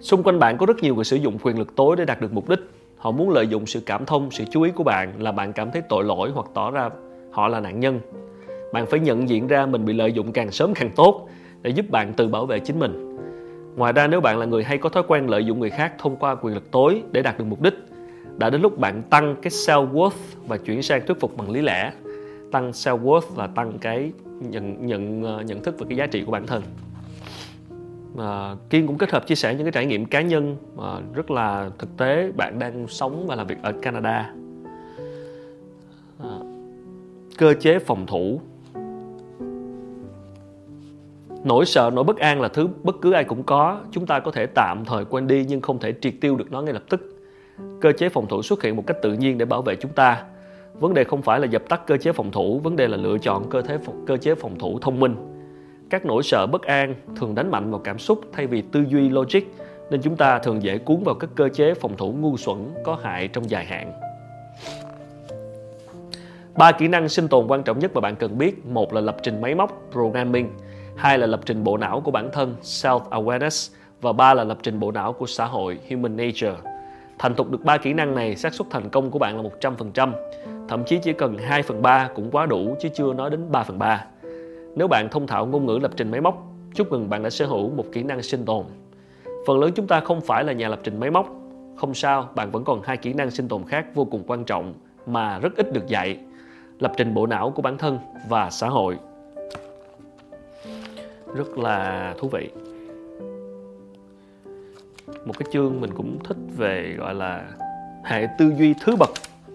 xung 0.00 0.22
quanh 0.22 0.38
bạn 0.38 0.58
có 0.58 0.66
rất 0.66 0.82
nhiều 0.82 0.94
người 0.94 1.04
sử 1.04 1.16
dụng 1.16 1.38
quyền 1.42 1.58
lực 1.58 1.76
tối 1.76 1.96
để 1.96 2.04
đạt 2.04 2.20
được 2.20 2.32
mục 2.32 2.48
đích. 2.48 2.58
Họ 2.96 3.10
muốn 3.10 3.30
lợi 3.30 3.48
dụng 3.48 3.66
sự 3.66 3.80
cảm 3.86 4.06
thông, 4.06 4.30
sự 4.30 4.44
chú 4.50 4.62
ý 4.62 4.70
của 4.70 4.84
bạn 4.84 5.22
là 5.22 5.32
bạn 5.32 5.52
cảm 5.52 5.70
thấy 5.70 5.82
tội 5.88 6.04
lỗi 6.04 6.30
hoặc 6.34 6.46
tỏ 6.54 6.70
ra 6.70 6.90
họ 7.30 7.48
là 7.48 7.60
nạn 7.60 7.80
nhân. 7.80 8.00
Bạn 8.72 8.86
phải 8.86 9.00
nhận 9.00 9.28
diện 9.28 9.46
ra 9.46 9.66
mình 9.66 9.84
bị 9.84 9.92
lợi 9.92 10.12
dụng 10.12 10.32
càng 10.32 10.50
sớm 10.50 10.74
càng 10.74 10.90
tốt 10.96 11.28
để 11.62 11.70
giúp 11.70 11.90
bạn 11.90 12.12
tự 12.12 12.28
bảo 12.28 12.46
vệ 12.46 12.58
chính 12.58 12.78
mình. 12.78 13.16
Ngoài 13.76 13.92
ra, 13.92 14.06
nếu 14.06 14.20
bạn 14.20 14.38
là 14.38 14.46
người 14.46 14.64
hay 14.64 14.78
có 14.78 14.88
thói 14.88 15.02
quen 15.08 15.30
lợi 15.30 15.44
dụng 15.44 15.60
người 15.60 15.70
khác 15.70 15.92
thông 15.98 16.16
qua 16.16 16.34
quyền 16.34 16.54
lực 16.54 16.70
tối 16.70 17.02
để 17.12 17.22
đạt 17.22 17.38
được 17.38 17.44
mục 17.44 17.62
đích, 17.62 17.74
đã 18.38 18.50
đến 18.50 18.60
lúc 18.60 18.78
bạn 18.78 19.02
tăng 19.10 19.36
cái 19.42 19.50
self 19.50 19.92
worth 19.92 20.10
và 20.46 20.56
chuyển 20.56 20.82
sang 20.82 21.06
thuyết 21.06 21.20
phục 21.20 21.36
bằng 21.36 21.50
lý 21.50 21.60
lẽ. 21.60 21.92
Tăng 22.52 22.70
self 22.70 23.02
worth 23.02 23.36
là 23.36 23.46
tăng 23.46 23.78
cái 23.80 24.12
nhận 24.40 24.86
nhận 24.86 25.22
ờ, 25.22 25.42
nhận 25.42 25.62
thức 25.62 25.78
về 25.78 25.86
cái 25.88 25.98
giá 25.98 26.06
trị 26.06 26.24
của 26.24 26.32
bản 26.32 26.46
thân 26.46 26.62
à, 28.20 28.56
kiên 28.70 28.86
cũng 28.86 28.98
kết 28.98 29.10
hợp 29.10 29.26
chia 29.26 29.34
sẻ 29.34 29.54
những 29.54 29.64
cái 29.64 29.72
trải 29.72 29.86
nghiệm 29.86 30.04
cá 30.04 30.20
nhân 30.20 30.56
à, 30.78 31.00
rất 31.14 31.30
là 31.30 31.70
thực 31.78 31.96
tế. 31.96 32.32
Bạn 32.36 32.58
đang 32.58 32.86
sống 32.88 33.26
và 33.26 33.34
làm 33.34 33.46
việc 33.46 33.58
ở 33.62 33.72
canada. 33.72 34.32
À, 36.22 36.38
cơ 37.38 37.54
chế 37.60 37.78
phòng 37.78 38.06
thủ. 38.06 38.40
Nỗi 41.44 41.66
sợ 41.66 41.90
nỗi 41.94 42.04
bất 42.04 42.18
an 42.18 42.40
là 42.40 42.48
thứ 42.48 42.68
bất 42.82 42.96
cứ 43.02 43.12
ai 43.12 43.24
cũng 43.24 43.42
có. 43.42 43.80
Chúng 43.90 44.06
ta 44.06 44.20
có 44.20 44.30
thể 44.30 44.46
tạm 44.46 44.84
thời 44.86 45.04
quên 45.04 45.26
đi 45.26 45.44
nhưng 45.48 45.60
không 45.60 45.78
thể 45.78 45.94
triệt 46.00 46.14
tiêu 46.20 46.36
được 46.36 46.52
nó 46.52 46.62
ngay 46.62 46.74
lập 46.74 46.82
tức. 46.90 47.16
Cơ 47.80 47.92
chế 47.92 48.08
phòng 48.08 48.26
thủ 48.26 48.42
xuất 48.42 48.62
hiện 48.62 48.76
một 48.76 48.86
cách 48.86 48.96
tự 49.02 49.12
nhiên 49.12 49.38
để 49.38 49.44
bảo 49.44 49.62
vệ 49.62 49.76
chúng 49.76 49.92
ta. 49.92 50.24
Vấn 50.74 50.94
đề 50.94 51.04
không 51.04 51.22
phải 51.22 51.40
là 51.40 51.46
dập 51.46 51.62
tắt 51.68 51.86
cơ 51.86 51.96
chế 51.96 52.12
phòng 52.12 52.30
thủ 52.30 52.58
vấn 52.58 52.76
đề 52.76 52.88
là 52.88 52.96
lựa 52.96 53.18
chọn 53.18 53.50
cơ 53.50 53.62
thế 53.62 53.78
cơ 54.06 54.16
chế 54.16 54.34
phòng 54.34 54.58
thủ 54.58 54.78
thông 54.78 55.00
minh 55.00 55.39
các 55.90 56.06
nỗi 56.06 56.22
sợ 56.22 56.46
bất 56.46 56.62
an 56.62 56.94
thường 57.16 57.34
đánh 57.34 57.50
mạnh 57.50 57.70
vào 57.70 57.80
cảm 57.84 57.98
xúc 57.98 58.20
thay 58.32 58.46
vì 58.46 58.62
tư 58.62 58.84
duy 58.88 59.08
logic 59.08 59.40
nên 59.90 60.02
chúng 60.02 60.16
ta 60.16 60.38
thường 60.38 60.62
dễ 60.62 60.78
cuốn 60.78 61.02
vào 61.04 61.14
các 61.14 61.30
cơ 61.34 61.48
chế 61.48 61.74
phòng 61.74 61.96
thủ 61.96 62.12
ngu 62.12 62.36
xuẩn 62.36 62.74
có 62.84 62.98
hại 63.02 63.28
trong 63.28 63.50
dài 63.50 63.64
hạn. 63.64 63.92
Ba 66.56 66.72
kỹ 66.72 66.88
năng 66.88 67.08
sinh 67.08 67.28
tồn 67.28 67.46
quan 67.46 67.62
trọng 67.62 67.78
nhất 67.78 67.90
mà 67.94 68.00
bạn 68.00 68.16
cần 68.16 68.38
biết. 68.38 68.66
Một 68.66 68.92
là 68.92 69.00
lập 69.00 69.16
trình 69.22 69.40
máy 69.40 69.54
móc 69.54 69.82
programming. 69.92 70.50
Hai 70.96 71.18
là 71.18 71.26
lập 71.26 71.40
trình 71.46 71.64
bộ 71.64 71.76
não 71.76 72.00
của 72.00 72.10
bản 72.10 72.30
thân 72.32 72.56
self 72.62 73.00
awareness 73.00 73.74
và 74.00 74.12
ba 74.12 74.34
là 74.34 74.44
lập 74.44 74.58
trình 74.62 74.80
bộ 74.80 74.92
não 74.92 75.12
của 75.12 75.26
xã 75.26 75.44
hội 75.44 75.78
human 75.90 76.16
nature. 76.16 76.54
Thành 77.18 77.34
thục 77.34 77.50
được 77.50 77.64
ba 77.64 77.76
kỹ 77.76 77.92
năng 77.92 78.14
này, 78.14 78.36
xác 78.36 78.54
suất 78.54 78.66
thành 78.70 78.88
công 78.88 79.10
của 79.10 79.18
bạn 79.18 79.36
là 79.36 79.50
100%. 79.60 80.12
Thậm 80.68 80.84
chí 80.84 80.98
chỉ 81.02 81.12
cần 81.12 81.38
2 81.38 81.62
phần 81.62 81.82
3 81.82 82.08
cũng 82.14 82.30
quá 82.30 82.46
đủ 82.46 82.76
chứ 82.80 82.88
chưa 82.94 83.12
nói 83.12 83.30
đến 83.30 83.52
3 83.52 83.62
phần 83.62 83.78
3. 83.78 84.04
Nếu 84.76 84.88
bạn 84.88 85.08
thông 85.08 85.26
thạo 85.26 85.46
ngôn 85.46 85.66
ngữ 85.66 85.78
lập 85.82 85.90
trình 85.96 86.10
máy 86.10 86.20
móc, 86.20 86.46
chúc 86.74 86.90
mừng 86.90 87.10
bạn 87.10 87.22
đã 87.22 87.30
sở 87.30 87.46
hữu 87.46 87.70
một 87.70 87.84
kỹ 87.92 88.02
năng 88.02 88.22
sinh 88.22 88.44
tồn. 88.44 88.64
Phần 89.46 89.60
lớn 89.60 89.70
chúng 89.74 89.86
ta 89.86 90.00
không 90.00 90.20
phải 90.20 90.44
là 90.44 90.52
nhà 90.52 90.68
lập 90.68 90.80
trình 90.82 91.00
máy 91.00 91.10
móc. 91.10 91.28
Không 91.76 91.94
sao, 91.94 92.28
bạn 92.34 92.50
vẫn 92.50 92.64
còn 92.64 92.82
hai 92.82 92.96
kỹ 92.96 93.12
năng 93.12 93.30
sinh 93.30 93.48
tồn 93.48 93.64
khác 93.64 93.86
vô 93.94 94.04
cùng 94.04 94.24
quan 94.26 94.44
trọng 94.44 94.74
mà 95.06 95.38
rất 95.38 95.56
ít 95.56 95.72
được 95.72 95.86
dạy. 95.86 96.18
Lập 96.78 96.92
trình 96.96 97.14
bộ 97.14 97.26
não 97.26 97.50
của 97.50 97.62
bản 97.62 97.78
thân 97.78 97.98
và 98.28 98.50
xã 98.50 98.68
hội. 98.68 98.98
Rất 101.34 101.58
là 101.58 102.14
thú 102.18 102.28
vị 102.28 102.50
một 105.24 105.38
cái 105.38 105.48
chương 105.52 105.80
mình 105.80 105.90
cũng 105.94 106.18
thích 106.24 106.36
về 106.56 106.94
gọi 106.98 107.14
là 107.14 107.48
hệ 108.04 108.26
tư 108.38 108.52
duy 108.58 108.74
thứ 108.84 108.96
bậc 108.96 109.10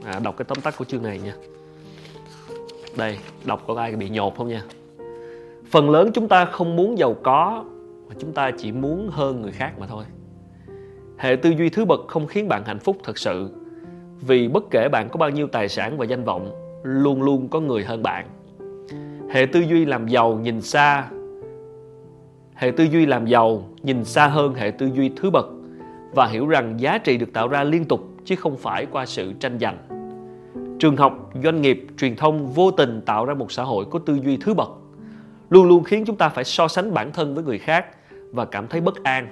à, 0.05 0.19
đọc 0.23 0.37
cái 0.37 0.45
tóm 0.45 0.61
tắt 0.61 0.73
của 0.77 0.85
chương 0.85 1.03
này 1.03 1.19
nha 1.19 1.33
đây 2.97 3.17
đọc 3.45 3.63
có 3.67 3.75
ai 3.75 3.95
bị 3.95 4.09
nhột 4.09 4.37
không 4.37 4.47
nha 4.47 4.63
phần 5.75 5.89
lớn 5.89 6.11
chúng 6.13 6.27
ta 6.27 6.45
không 6.45 6.75
muốn 6.75 6.97
giàu 6.97 7.15
có 7.23 7.65
mà 8.09 8.15
chúng 8.19 8.31
ta 8.31 8.51
chỉ 8.57 8.71
muốn 8.71 9.09
hơn 9.11 9.41
người 9.41 9.51
khác 9.51 9.79
mà 9.79 9.87
thôi. 9.87 10.03
Hệ 11.17 11.35
tư 11.35 11.49
duy 11.49 11.69
thứ 11.69 11.85
bậc 11.85 11.99
không 12.07 12.27
khiến 12.27 12.47
bạn 12.47 12.63
hạnh 12.65 12.79
phúc 12.79 12.97
thật 13.03 13.17
sự 13.17 13.49
vì 14.21 14.47
bất 14.47 14.63
kể 14.71 14.89
bạn 14.89 15.09
có 15.09 15.17
bao 15.17 15.29
nhiêu 15.29 15.47
tài 15.47 15.69
sản 15.69 15.97
và 15.97 16.05
danh 16.05 16.23
vọng 16.23 16.51
luôn 16.83 17.23
luôn 17.23 17.47
có 17.47 17.59
người 17.59 17.83
hơn 17.83 18.03
bạn. 18.03 18.25
Hệ 19.29 19.45
tư 19.45 19.59
duy 19.59 19.85
làm 19.85 20.07
giàu 20.07 20.33
nhìn 20.33 20.61
xa 20.61 21.07
hệ 22.53 22.71
tư 22.71 22.83
duy 22.83 23.05
làm 23.05 23.25
giàu 23.25 23.63
nhìn 23.83 24.05
xa 24.05 24.27
hơn 24.27 24.53
hệ 24.53 24.71
tư 24.71 24.89
duy 24.93 25.11
thứ 25.15 25.29
bậc 25.29 25.47
và 26.11 26.27
hiểu 26.27 26.47
rằng 26.47 26.79
giá 26.79 26.97
trị 26.97 27.17
được 27.17 27.33
tạo 27.33 27.47
ra 27.47 27.63
liên 27.63 27.85
tục 27.85 27.99
chứ 28.25 28.35
không 28.35 28.57
phải 28.57 28.85
qua 28.85 29.05
sự 29.05 29.33
tranh 29.33 29.59
giành. 29.59 29.77
Trường 30.79 30.97
học, 30.97 31.31
doanh 31.43 31.61
nghiệp, 31.61 31.85
truyền 31.97 32.15
thông 32.15 32.47
vô 32.47 32.71
tình 32.71 33.01
tạo 33.05 33.25
ra 33.25 33.33
một 33.33 33.51
xã 33.51 33.63
hội 33.63 33.85
có 33.91 33.99
tư 33.99 34.19
duy 34.23 34.37
thứ 34.37 34.53
bậc, 34.53 34.69
luôn 35.55 35.67
luôn 35.67 35.83
khiến 35.83 36.05
chúng 36.05 36.15
ta 36.15 36.29
phải 36.29 36.43
so 36.43 36.67
sánh 36.67 36.93
bản 36.93 37.11
thân 37.11 37.35
với 37.35 37.43
người 37.43 37.59
khác 37.59 37.85
và 38.31 38.45
cảm 38.45 38.67
thấy 38.67 38.81
bất 38.81 39.03
an. 39.03 39.27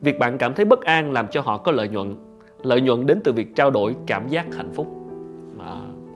việc 0.00 0.18
bạn 0.18 0.38
cảm 0.38 0.54
thấy 0.54 0.64
bất 0.64 0.82
an 0.84 1.12
làm 1.12 1.28
cho 1.28 1.40
họ 1.40 1.58
có 1.58 1.72
lợi 1.72 1.88
nhuận 1.88 2.16
lợi 2.62 2.80
nhuận 2.80 3.06
đến 3.06 3.20
từ 3.24 3.32
việc 3.32 3.56
trao 3.56 3.70
đổi 3.70 3.96
cảm 4.06 4.28
giác 4.28 4.46
hạnh 4.56 4.70
phúc. 4.74 4.86
Mà 5.56 5.64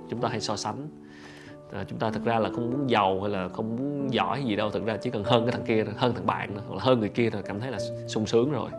chúng 0.09 0.21
ta 0.21 0.29
hay 0.29 0.41
so 0.41 0.57
sánh. 0.57 0.89
À, 1.73 1.85
chúng 1.89 1.99
ta 1.99 2.11
thực 2.11 2.25
ra 2.25 2.39
là 2.39 2.51
không 2.55 2.71
muốn 2.71 2.91
giàu 2.91 3.21
hay 3.21 3.31
là 3.31 3.49
không 3.49 3.77
muốn 3.77 4.13
giỏi 4.13 4.43
gì 4.45 4.57
đâu 4.57 4.71
thực 4.71 4.87
ra 4.87 4.97
chỉ 4.97 5.11
cần 5.11 5.25
hơn 5.25 5.43
cái 5.45 5.53
thằng 5.53 5.67
kia 5.67 5.85
hơn 5.97 6.15
thằng 6.15 6.27
bạn 6.27 6.51
hoặc 6.69 6.77
là 6.77 6.85
hơn 6.85 7.01
người 7.01 7.09
kia 7.09 7.31
rồi 7.31 7.43
cảm 7.43 7.61
thấy 7.61 7.71
là 7.71 7.79
sung 8.07 8.27
sướng 8.27 8.53
rồi. 8.53 8.71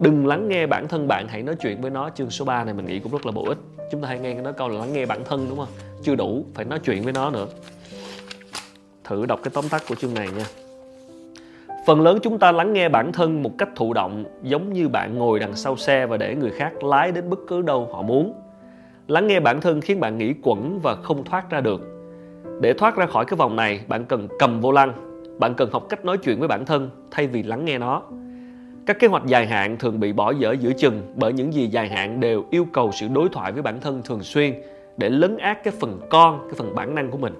Đừng 0.00 0.26
lắng 0.26 0.48
nghe 0.48 0.66
bản 0.66 0.88
thân 0.88 1.08
bạn 1.08 1.28
hãy 1.28 1.42
nói 1.42 1.56
chuyện 1.60 1.80
với 1.80 1.90
nó. 1.90 2.10
Chương 2.10 2.30
số 2.30 2.44
3 2.44 2.64
này 2.64 2.74
mình 2.74 2.86
nghĩ 2.86 2.98
cũng 2.98 3.12
rất 3.12 3.26
là 3.26 3.32
bổ 3.32 3.44
ích. 3.44 3.58
Chúng 3.90 4.02
ta 4.02 4.08
hay 4.08 4.18
nghe 4.18 4.32
cái 4.34 4.42
nói 4.42 4.52
câu 4.52 4.68
là 4.68 4.78
lắng 4.78 4.92
nghe 4.92 5.06
bản 5.06 5.24
thân 5.24 5.46
đúng 5.48 5.58
không? 5.58 5.68
Chưa 6.02 6.14
đủ 6.14 6.44
phải 6.54 6.64
nói 6.64 6.78
chuyện 6.84 7.02
với 7.02 7.12
nó 7.12 7.30
nữa 7.30 7.46
thử 9.04 9.26
đọc 9.26 9.40
cái 9.42 9.50
tóm 9.54 9.64
tắt 9.70 9.82
của 9.88 9.94
chương 9.94 10.14
này 10.14 10.28
nha. 10.36 10.44
Phần 11.86 12.00
lớn 12.00 12.18
chúng 12.22 12.38
ta 12.38 12.52
lắng 12.52 12.72
nghe 12.72 12.88
bản 12.88 13.12
thân 13.12 13.42
một 13.42 13.50
cách 13.58 13.68
thụ 13.76 13.92
động 13.92 14.24
giống 14.42 14.72
như 14.72 14.88
bạn 14.88 15.18
ngồi 15.18 15.38
đằng 15.38 15.56
sau 15.56 15.76
xe 15.76 16.06
và 16.06 16.16
để 16.16 16.34
người 16.34 16.50
khác 16.50 16.84
lái 16.84 17.12
đến 17.12 17.30
bất 17.30 17.38
cứ 17.48 17.62
đâu 17.62 17.88
họ 17.92 18.02
muốn. 18.02 18.34
Lắng 19.08 19.26
nghe 19.26 19.40
bản 19.40 19.60
thân 19.60 19.80
khiến 19.80 20.00
bạn 20.00 20.18
nghĩ 20.18 20.34
quẩn 20.42 20.80
và 20.82 20.94
không 20.94 21.24
thoát 21.24 21.50
ra 21.50 21.60
được. 21.60 21.80
Để 22.60 22.72
thoát 22.72 22.96
ra 22.96 23.06
khỏi 23.06 23.24
cái 23.24 23.36
vòng 23.36 23.56
này 23.56 23.80
bạn 23.88 24.04
cần 24.04 24.28
cầm 24.38 24.60
vô 24.60 24.72
lăng. 24.72 24.92
Bạn 25.38 25.54
cần 25.54 25.70
học 25.72 25.86
cách 25.88 26.04
nói 26.04 26.18
chuyện 26.18 26.38
với 26.38 26.48
bản 26.48 26.66
thân 26.66 26.90
thay 27.10 27.26
vì 27.26 27.42
lắng 27.42 27.64
nghe 27.64 27.78
nó. 27.78 28.02
Các 28.86 28.98
kế 28.98 29.06
hoạch 29.06 29.26
dài 29.26 29.46
hạn 29.46 29.76
thường 29.78 30.00
bị 30.00 30.12
bỏ 30.12 30.30
dở 30.30 30.56
giữa 30.60 30.72
chừng 30.72 31.02
bởi 31.16 31.32
những 31.32 31.54
gì 31.54 31.66
dài 31.66 31.88
hạn 31.88 32.20
đều 32.20 32.44
yêu 32.50 32.66
cầu 32.72 32.90
sự 32.92 33.06
đối 33.14 33.28
thoại 33.28 33.52
với 33.52 33.62
bản 33.62 33.80
thân 33.80 34.02
thường 34.02 34.22
xuyên 34.22 34.54
để 34.96 35.10
lấn 35.10 35.36
át 35.36 35.64
cái 35.64 35.74
phần 35.80 36.00
con, 36.10 36.38
cái 36.42 36.54
phần 36.56 36.74
bản 36.74 36.94
năng 36.94 37.10
của 37.10 37.18
mình. 37.18 37.34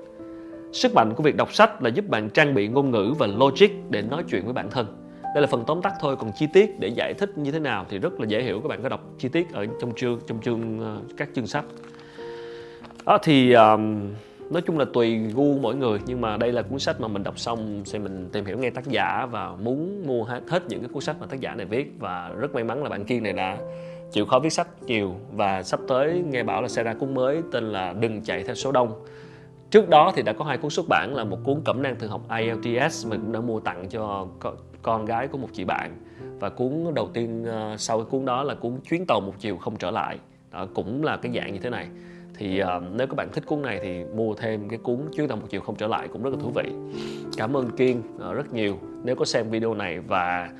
Sức 0.74 0.94
mạnh 0.94 1.14
của 1.14 1.22
việc 1.22 1.36
đọc 1.36 1.54
sách 1.54 1.82
là 1.82 1.88
giúp 1.88 2.08
bạn 2.08 2.30
trang 2.30 2.54
bị 2.54 2.68
ngôn 2.68 2.90
ngữ 2.90 3.14
và 3.18 3.26
logic 3.26 3.68
để 3.90 4.02
nói 4.02 4.24
chuyện 4.30 4.44
với 4.44 4.52
bản 4.52 4.70
thân. 4.70 4.86
Đây 5.34 5.42
là 5.42 5.46
phần 5.46 5.64
tóm 5.66 5.82
tắt 5.82 5.92
thôi, 6.00 6.16
còn 6.16 6.30
chi 6.38 6.46
tiết 6.52 6.80
để 6.80 6.88
giải 6.88 7.14
thích 7.14 7.38
như 7.38 7.52
thế 7.52 7.58
nào 7.58 7.86
thì 7.88 7.98
rất 7.98 8.20
là 8.20 8.26
dễ 8.26 8.42
hiểu. 8.42 8.60
Các 8.60 8.68
bạn 8.68 8.82
có 8.82 8.88
đọc 8.88 9.00
chi 9.18 9.28
tiết 9.28 9.52
ở 9.52 9.66
trong 9.80 9.92
chương 9.96 10.20
trong 10.26 10.40
chương 10.40 10.80
ờ, 10.80 10.98
các 11.16 11.28
chương 11.34 11.46
sách. 11.46 11.64
Đó 13.06 13.18
thì 13.22 13.52
um, 13.52 14.12
nói 14.50 14.62
chung 14.66 14.78
là 14.78 14.84
tùy 14.92 15.16
gu 15.16 15.58
mỗi 15.58 15.76
người 15.76 15.98
nhưng 16.06 16.20
mà 16.20 16.36
đây 16.36 16.52
là 16.52 16.62
cuốn 16.62 16.78
sách 16.78 17.00
mà 17.00 17.08
mình 17.08 17.22
đọc 17.22 17.38
xong 17.38 17.82
sẽ 17.84 17.98
mình 17.98 18.28
tìm 18.32 18.44
hiểu 18.44 18.58
ngay 18.58 18.70
tác 18.70 18.86
giả 18.86 19.26
và 19.30 19.56
muốn 19.62 20.06
mua 20.06 20.24
hết, 20.24 20.40
hết 20.48 20.62
những 20.68 20.80
cái 20.80 20.88
cuốn 20.92 21.02
sách 21.02 21.16
mà 21.20 21.26
tác 21.26 21.40
giả 21.40 21.54
này 21.54 21.66
viết 21.66 21.92
và 21.98 22.30
rất 22.38 22.54
may 22.54 22.64
mắn 22.64 22.82
là 22.82 22.88
bạn 22.88 23.04
Kiên 23.04 23.22
này 23.22 23.32
đã 23.32 23.58
chịu 24.12 24.26
khó 24.26 24.38
viết 24.38 24.52
sách 24.52 24.68
nhiều 24.86 25.14
và 25.32 25.62
sắp 25.62 25.80
tới 25.88 26.22
nghe 26.30 26.42
bảo 26.42 26.62
là 26.62 26.68
sẽ 26.68 26.82
ra 26.82 26.94
cuốn 26.94 27.14
mới 27.14 27.42
tên 27.52 27.64
là 27.64 27.94
đừng 28.00 28.22
chạy 28.22 28.42
theo 28.42 28.54
số 28.54 28.72
đông 28.72 29.04
trước 29.74 29.88
đó 29.88 30.12
thì 30.16 30.22
đã 30.22 30.32
có 30.32 30.44
hai 30.44 30.58
cuốn 30.58 30.70
xuất 30.70 30.86
bản 30.88 31.14
là 31.14 31.24
một 31.24 31.38
cuốn 31.44 31.60
cẩm 31.64 31.82
nang 31.82 31.96
thường 31.98 32.10
học 32.10 32.20
IELTS 32.38 33.06
mình 33.06 33.20
cũng 33.20 33.32
đã 33.32 33.40
mua 33.40 33.60
tặng 33.60 33.88
cho 33.88 34.26
con 34.82 35.04
gái 35.04 35.28
của 35.28 35.38
một 35.38 35.48
chị 35.52 35.64
bạn. 35.64 35.96
Và 36.40 36.48
cuốn 36.48 36.94
đầu 36.94 37.08
tiên 37.14 37.44
ờ, 37.44 37.76
sau 37.78 37.98
cái 37.98 38.06
cuốn 38.10 38.24
đó 38.24 38.42
là 38.42 38.54
cuốn 38.54 38.80
chuyến 38.90 39.06
tàu 39.06 39.20
một 39.20 39.32
chiều 39.38 39.56
không 39.56 39.76
trở 39.76 39.90
lại. 39.90 40.18
Đó 40.52 40.66
cũng 40.74 41.04
là 41.04 41.16
cái 41.16 41.32
dạng 41.34 41.52
như 41.52 41.58
thế 41.58 41.70
này. 41.70 41.86
Thì 42.38 42.62
uh, 42.62 42.68
nếu 42.92 43.06
các 43.06 43.16
bạn 43.16 43.28
thích 43.32 43.46
cuốn 43.46 43.62
này 43.62 43.80
thì 43.82 44.04
mua 44.04 44.34
thêm 44.34 44.68
cái 44.68 44.78
cuốn 44.78 44.98
chuyến 45.16 45.28
tàu 45.28 45.36
một 45.36 45.46
chiều 45.50 45.60
không 45.60 45.76
trở 45.76 45.86
lại 45.86 46.08
cũng 46.08 46.22
rất 46.22 46.30
là 46.30 46.36
thú 46.42 46.50
vị. 46.54 46.72
Cảm 47.36 47.56
ơn 47.56 47.70
kiên 47.70 48.02
uh, 48.16 48.34
rất 48.34 48.52
nhiều. 48.52 48.78
Nếu 49.04 49.16
có 49.16 49.24
xem 49.24 49.50
video 49.50 49.74
này 49.74 50.00
và 50.00 50.50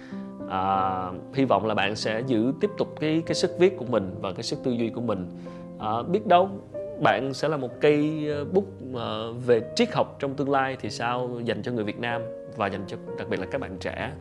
uh, 0.44 1.34
hy 1.34 1.44
vọng 1.44 1.66
là 1.66 1.74
bạn 1.74 1.96
sẽ 1.96 2.22
giữ 2.26 2.52
tiếp 2.60 2.70
tục 2.78 2.88
cái 3.00 3.22
cái 3.26 3.34
sức 3.34 3.50
viết 3.58 3.76
của 3.76 3.86
mình 3.88 4.14
và 4.20 4.32
cái 4.32 4.42
sức 4.42 4.58
tư 4.64 4.70
duy 4.70 4.88
của 4.88 5.00
mình. 5.00 5.26
Uh, 5.76 6.08
biết 6.08 6.26
đâu 6.26 6.50
bạn 7.02 7.34
sẽ 7.34 7.48
là 7.48 7.56
một 7.56 7.80
cây 7.80 8.26
ờ, 8.28 8.44
bút 8.44 8.64
ờ, 8.94 9.32
về 9.32 9.60
triết 9.76 9.94
học 9.94 10.16
trong 10.20 10.34
tương 10.34 10.50
lai 10.50 10.76
thì 10.80 10.90
sao 10.90 11.40
dành 11.44 11.62
cho 11.62 11.72
người 11.72 11.84
Việt 11.84 11.98
Nam 11.98 12.22
và 12.56 12.66
dành 12.66 12.84
cho 12.86 12.96
đặc 13.18 13.28
biệt 13.28 13.40
là 13.40 13.46
các 13.50 13.60
bạn 13.60 13.76
trẻ? 13.80 14.12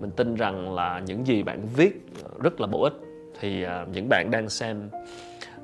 Mình 0.00 0.10
tin 0.10 0.34
rằng 0.34 0.74
là 0.74 1.02
những 1.06 1.26
gì 1.26 1.42
bạn 1.42 1.66
viết 1.76 2.06
rất 2.42 2.60
là 2.60 2.66
bổ 2.66 2.82
ích. 2.82 2.94
Thì 3.40 3.62
ờ, 3.62 3.86
những 3.92 4.08
bạn 4.08 4.30
đang 4.30 4.48
xem 4.48 4.90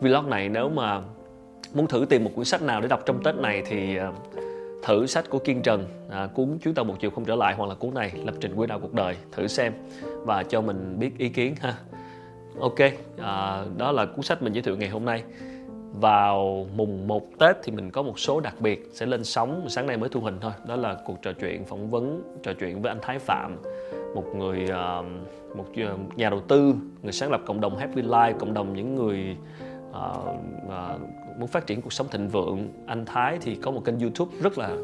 vlog 0.00 0.30
này 0.30 0.49
nếu 0.49 0.68
mà 0.68 1.00
muốn 1.75 1.87
thử 1.87 2.06
tìm 2.08 2.25
một 2.25 2.30
cuốn 2.34 2.44
sách 2.44 2.62
nào 2.62 2.80
để 2.80 2.88
đọc 2.88 3.02
trong 3.06 3.23
Tết 3.23 3.34
này 3.34 3.62
thì 3.66 3.99
thử 4.84 5.06
sách 5.06 5.30
của 5.30 5.38
Kiên 5.38 5.62
Trần 5.62 5.87
à, 6.11 6.28
cuốn 6.34 6.58
chuyến 6.58 6.75
tàu 6.75 6.84
một 6.84 6.94
chiều 7.00 7.11
không 7.11 7.25
trở 7.25 7.34
lại 7.34 7.54
hoặc 7.54 7.66
là 7.66 7.75
cuốn 7.75 7.94
này 7.94 8.12
lập 8.25 8.34
trình 8.40 8.56
quỹ 8.56 8.66
đạo 8.66 8.78
cuộc 8.80 8.94
đời. 8.94 9.16
Thử 9.32 9.46
xem 9.46 9.73
và 10.25 10.42
cho 10.42 10.61
mình 10.61 10.96
biết 10.99 11.18
ý 11.18 11.28
kiến 11.28 11.54
ha. 11.61 11.75
Ok 12.61 12.78
à, 13.18 13.64
đó 13.76 13.92
là 13.92 14.06
cuốn 14.06 14.23
sách 14.23 14.42
mình 14.42 14.52
giới 14.52 14.62
thiệu 14.62 14.76
ngày 14.76 14.88
hôm 14.88 15.04
nay 15.04 15.23
vào 16.00 16.66
mùng 16.76 17.06
1 17.06 17.22
Tết 17.38 17.56
thì 17.62 17.72
mình 17.72 17.90
có 17.90 18.02
một 18.02 18.18
số 18.18 18.40
đặc 18.40 18.60
biệt 18.60 18.88
sẽ 18.92 19.06
lên 19.06 19.24
sóng. 19.24 19.66
Sáng 19.68 19.86
nay 19.86 19.96
mới 19.96 20.08
thu 20.08 20.20
hình 20.20 20.38
thôi. 20.40 20.52
Đó 20.66 20.76
là 20.76 20.96
cuộc 21.04 21.22
trò 21.22 21.32
chuyện, 21.32 21.64
phỏng 21.64 21.90
vấn, 21.90 22.22
trò 22.42 22.52
chuyện 22.60 22.82
với 22.82 22.88
anh 22.88 22.98
Thái 23.02 23.18
Phạm, 23.18 23.56
một 24.14 24.24
người 24.36 24.68
một 25.54 25.64
ờ, 25.76 25.96
nhà 26.16 26.30
đầu 26.30 26.40
tư, 26.40 26.74
người 27.02 27.12
sáng 27.12 27.30
lập 27.30 27.40
cộng 27.46 27.60
đồng 27.60 27.76
Happy 27.76 28.02
Life, 28.02 28.38
cộng 28.38 28.54
đồng 28.54 28.74
những 28.74 28.94
người 28.94 29.36
ờ, 29.92 30.36
ờ, 30.68 30.98
muốn 31.38 31.48
phát 31.48 31.66
triển 31.66 31.82
cuộc 31.82 31.92
sống 31.92 32.06
thịnh 32.10 32.28
vượng. 32.28 32.68
Anh 32.86 33.04
Thái 33.04 33.38
thì 33.40 33.54
có 33.54 33.70
một 33.70 33.82
kênh 33.84 33.98
YouTube 33.98 34.36
rất 34.42 34.58
là 34.58 34.76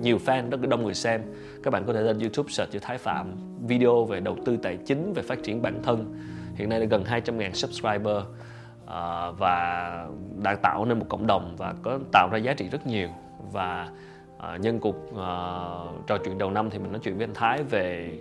nhiều 0.00 0.18
fan, 0.26 0.50
rất 0.50 0.68
đông 0.68 0.84
người 0.84 0.94
xem. 0.94 1.22
Các 1.62 1.70
bạn 1.70 1.84
có 1.86 1.92
thể 1.92 2.00
lên 2.00 2.18
YouTube 2.18 2.52
search 2.52 2.72
chữ 2.72 2.78
Thái 2.82 2.98
Phạm, 2.98 3.34
video 3.66 4.04
về 4.04 4.20
đầu 4.20 4.36
tư 4.44 4.56
tài 4.56 4.76
chính, 4.76 5.12
về 5.12 5.22
phát 5.22 5.42
triển 5.42 5.62
bản 5.62 5.80
thân. 5.82 6.14
Hiện 6.54 6.68
nay 6.68 6.80
là 6.80 6.86
gần 6.86 7.04
200.000 7.04 7.52
subscriber. 7.52 8.16
Ờ, 8.90 9.34
và 9.38 10.06
đã 10.42 10.54
tạo 10.54 10.84
nên 10.84 10.98
một 10.98 11.06
cộng 11.08 11.26
đồng 11.26 11.54
và 11.56 11.74
có 11.82 11.98
tạo 12.12 12.28
ra 12.32 12.38
giá 12.38 12.54
trị 12.54 12.68
rất 12.68 12.86
nhiều. 12.86 13.08
Và 13.52 13.88
uh, 14.36 14.60
nhân 14.60 14.80
cuộc 14.80 14.96
uh, 15.10 16.06
trò 16.06 16.18
chuyện 16.24 16.38
đầu 16.38 16.50
năm 16.50 16.70
thì 16.70 16.78
mình 16.78 16.92
nói 16.92 17.00
chuyện 17.04 17.16
với 17.16 17.24
anh 17.24 17.34
Thái 17.34 17.62
về 17.62 18.18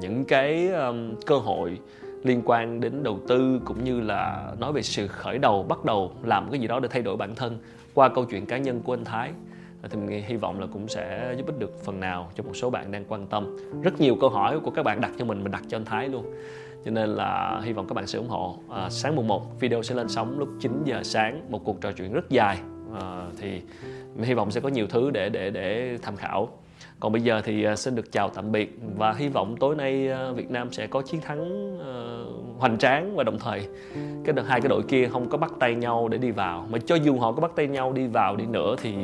những 0.00 0.24
cái 0.24 0.68
um, 0.68 1.14
cơ 1.26 1.38
hội 1.38 1.78
liên 2.22 2.42
quan 2.44 2.80
đến 2.80 3.02
đầu 3.02 3.18
tư 3.28 3.60
cũng 3.64 3.84
như 3.84 4.00
là 4.00 4.52
nói 4.58 4.72
về 4.72 4.82
sự 4.82 5.06
khởi 5.06 5.38
đầu 5.38 5.62
bắt 5.62 5.84
đầu 5.84 6.12
làm 6.22 6.50
cái 6.50 6.60
gì 6.60 6.66
đó 6.66 6.80
để 6.80 6.88
thay 6.88 7.02
đổi 7.02 7.16
bản 7.16 7.34
thân 7.34 7.58
qua 7.94 8.08
câu 8.08 8.24
chuyện 8.24 8.46
cá 8.46 8.58
nhân 8.58 8.80
của 8.84 8.94
anh 8.94 9.04
Thái. 9.04 9.32
Thì 9.90 9.96
mình 9.96 10.22
hy 10.26 10.36
vọng 10.36 10.60
là 10.60 10.66
cũng 10.72 10.88
sẽ 10.88 11.34
giúp 11.36 11.46
ích 11.46 11.58
được 11.58 11.84
phần 11.84 12.00
nào 12.00 12.30
cho 12.34 12.44
một 12.44 12.56
số 12.56 12.70
bạn 12.70 12.92
đang 12.92 13.04
quan 13.08 13.26
tâm. 13.26 13.56
Rất 13.82 14.00
nhiều 14.00 14.16
câu 14.20 14.30
hỏi 14.30 14.60
của 14.60 14.70
các 14.70 14.82
bạn 14.82 15.00
đặt 15.00 15.10
cho 15.18 15.24
mình 15.24 15.42
mình 15.42 15.52
đặt 15.52 15.62
cho 15.68 15.76
anh 15.76 15.84
Thái 15.84 16.08
luôn 16.08 16.34
cho 16.84 16.90
nên 16.90 17.10
là 17.10 17.60
hy 17.64 17.72
vọng 17.72 17.86
các 17.88 17.94
bạn 17.94 18.06
sẽ 18.06 18.18
ủng 18.18 18.28
hộ. 18.28 18.58
À, 18.70 18.90
sáng 18.90 19.16
mùng 19.16 19.28
1 19.28 19.60
video 19.60 19.82
sẽ 19.82 19.94
lên 19.94 20.08
sóng 20.08 20.38
lúc 20.38 20.48
9 20.60 20.82
giờ 20.84 21.02
sáng 21.02 21.50
một 21.50 21.64
cuộc 21.64 21.80
trò 21.80 21.92
chuyện 21.92 22.12
rất 22.12 22.30
dài. 22.30 22.58
À, 23.00 23.26
thì 23.38 23.62
hy 24.22 24.34
vọng 24.34 24.50
sẽ 24.50 24.60
có 24.60 24.68
nhiều 24.68 24.86
thứ 24.86 25.10
để 25.10 25.28
để 25.28 25.50
để 25.50 25.98
tham 26.02 26.16
khảo. 26.16 26.48
Còn 27.00 27.12
bây 27.12 27.22
giờ 27.22 27.40
thì 27.44 27.64
à, 27.64 27.76
xin 27.76 27.94
được 27.94 28.12
chào 28.12 28.28
tạm 28.28 28.52
biệt 28.52 28.78
và 28.96 29.12
hy 29.12 29.28
vọng 29.28 29.56
tối 29.60 29.76
nay 29.76 30.08
à, 30.08 30.32
Việt 30.32 30.50
Nam 30.50 30.72
sẽ 30.72 30.86
có 30.86 31.02
chiến 31.02 31.20
thắng 31.20 31.74
uh, 31.76 32.60
hoành 32.60 32.78
tráng 32.78 33.16
và 33.16 33.24
đồng 33.24 33.38
thời 33.38 33.68
cái 34.24 34.34
hai 34.46 34.60
cái 34.60 34.68
đội 34.68 34.82
kia 34.82 35.08
không 35.08 35.28
có 35.28 35.38
bắt 35.38 35.52
tay 35.60 35.74
nhau 35.74 36.08
để 36.08 36.18
đi 36.18 36.30
vào. 36.30 36.66
Mà 36.70 36.78
cho 36.86 36.94
dù 36.94 37.18
họ 37.18 37.32
có 37.32 37.40
bắt 37.40 37.50
tay 37.56 37.66
nhau 37.66 37.92
đi 37.92 38.06
vào 38.06 38.36
đi 38.36 38.46
nữa 38.46 38.76
thì 38.82 38.94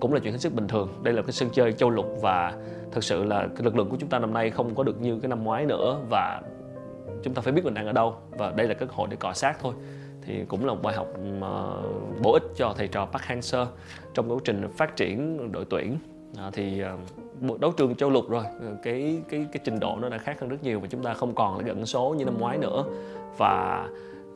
cũng 0.00 0.12
là 0.12 0.20
chuyện 0.20 0.32
hết 0.32 0.38
sức 0.38 0.54
bình 0.54 0.68
thường. 0.68 0.88
Đây 1.02 1.14
là 1.14 1.22
cái 1.22 1.32
sân 1.32 1.48
chơi 1.52 1.72
châu 1.72 1.90
lục 1.90 2.06
và 2.22 2.52
thực 2.92 3.04
sự 3.04 3.24
là 3.24 3.46
cái 3.56 3.64
lực 3.64 3.76
lượng 3.76 3.88
của 3.90 3.96
chúng 4.00 4.08
ta 4.08 4.18
năm 4.18 4.32
nay 4.32 4.50
không 4.50 4.74
có 4.74 4.82
được 4.82 5.00
như 5.00 5.18
cái 5.18 5.28
năm 5.28 5.44
ngoái 5.44 5.66
nữa. 5.66 6.00
Và 6.10 6.42
chúng 7.24 7.34
ta 7.34 7.42
phải 7.42 7.52
biết 7.52 7.64
mình 7.64 7.74
đang 7.74 7.86
ở 7.86 7.92
đâu 7.92 8.14
và 8.30 8.52
đây 8.56 8.68
là 8.68 8.74
cơ 8.74 8.86
hội 8.90 9.08
để 9.10 9.16
cọ 9.16 9.32
sát 9.32 9.56
thôi. 9.60 9.74
Thì 10.26 10.44
cũng 10.48 10.66
là 10.66 10.74
một 10.74 10.82
bài 10.82 10.94
học 10.94 11.08
mà 11.40 11.66
bổ 12.22 12.32
ích 12.32 12.42
cho 12.56 12.74
thầy 12.76 12.88
trò 12.88 13.06
Park 13.06 13.24
Hang-seo 13.24 13.66
trong 14.14 14.32
quá 14.32 14.38
trình 14.44 14.68
phát 14.76 14.96
triển 14.96 15.52
đội 15.52 15.64
tuyển. 15.64 15.98
À, 16.38 16.50
thì 16.52 16.80
ờ, 16.80 16.96
đấu 17.60 17.72
trường 17.76 17.94
châu 17.94 18.10
lục 18.10 18.30
rồi 18.30 18.44
ờ, 18.44 18.76
cái 18.82 19.22
cái 19.28 19.46
cái 19.52 19.60
trình 19.64 19.80
độ 19.80 19.96
nó 20.00 20.08
đã 20.08 20.18
khác 20.18 20.40
hơn 20.40 20.50
rất 20.50 20.62
nhiều 20.62 20.80
và 20.80 20.86
chúng 20.90 21.02
ta 21.02 21.14
không 21.14 21.34
còn 21.34 21.58
là 21.58 21.64
gần 21.64 21.86
số 21.86 22.14
như 22.18 22.24
năm 22.24 22.38
ngoái 22.38 22.58
nữa. 22.58 22.84
Và 23.36 23.88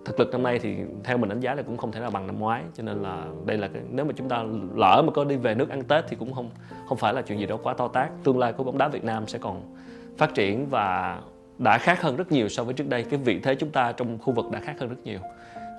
thực 0.04 0.20
lực 0.20 0.32
năm 0.32 0.42
nay 0.42 0.58
thì 0.58 0.76
theo 1.04 1.18
mình 1.18 1.28
đánh 1.28 1.40
giá 1.40 1.54
là 1.54 1.62
cũng 1.62 1.76
không 1.76 1.92
thể 1.92 2.00
nào 2.00 2.10
bằng 2.10 2.26
năm 2.26 2.38
ngoái 2.38 2.62
cho 2.74 2.82
nên 2.82 3.02
là 3.02 3.26
đây 3.44 3.58
là 3.58 3.68
cái, 3.68 3.82
nếu 3.90 4.04
mà 4.04 4.12
chúng 4.16 4.28
ta 4.28 4.44
lỡ 4.74 5.02
mà 5.06 5.12
có 5.12 5.24
đi 5.24 5.36
về 5.36 5.54
nước 5.54 5.68
ăn 5.68 5.82
tết 5.82 6.04
thì 6.08 6.16
cũng 6.16 6.34
không 6.34 6.50
không 6.88 6.98
phải 6.98 7.14
là 7.14 7.22
chuyện 7.22 7.38
gì 7.38 7.46
đó 7.46 7.56
quá 7.62 7.74
to 7.74 7.88
tát. 7.88 8.08
Tương 8.24 8.38
lai 8.38 8.52
của 8.52 8.64
bóng 8.64 8.78
đá 8.78 8.88
Việt 8.88 9.04
Nam 9.04 9.26
sẽ 9.26 9.38
còn 9.38 9.76
phát 10.16 10.34
triển 10.34 10.66
và 10.70 11.18
đã 11.58 11.78
khác 11.78 12.02
hơn 12.02 12.16
rất 12.16 12.32
nhiều 12.32 12.48
so 12.48 12.64
với 12.64 12.74
trước 12.74 12.88
đây. 12.88 13.02
Cái 13.02 13.20
vị 13.24 13.40
thế 13.42 13.54
chúng 13.54 13.70
ta 13.70 13.92
trong 13.92 14.18
khu 14.18 14.32
vực 14.32 14.46
đã 14.52 14.60
khác 14.60 14.76
hơn 14.80 14.88
rất 14.88 14.96
nhiều. 15.04 15.18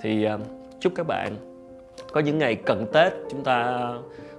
Thì 0.01 0.27
uh, 0.35 0.41
chúc 0.79 0.93
các 0.95 1.07
bạn 1.07 1.35
có 2.11 2.21
những 2.21 2.37
ngày 2.37 2.55
cận 2.55 2.85
tết 2.93 3.13
chúng 3.31 3.43
ta 3.43 3.87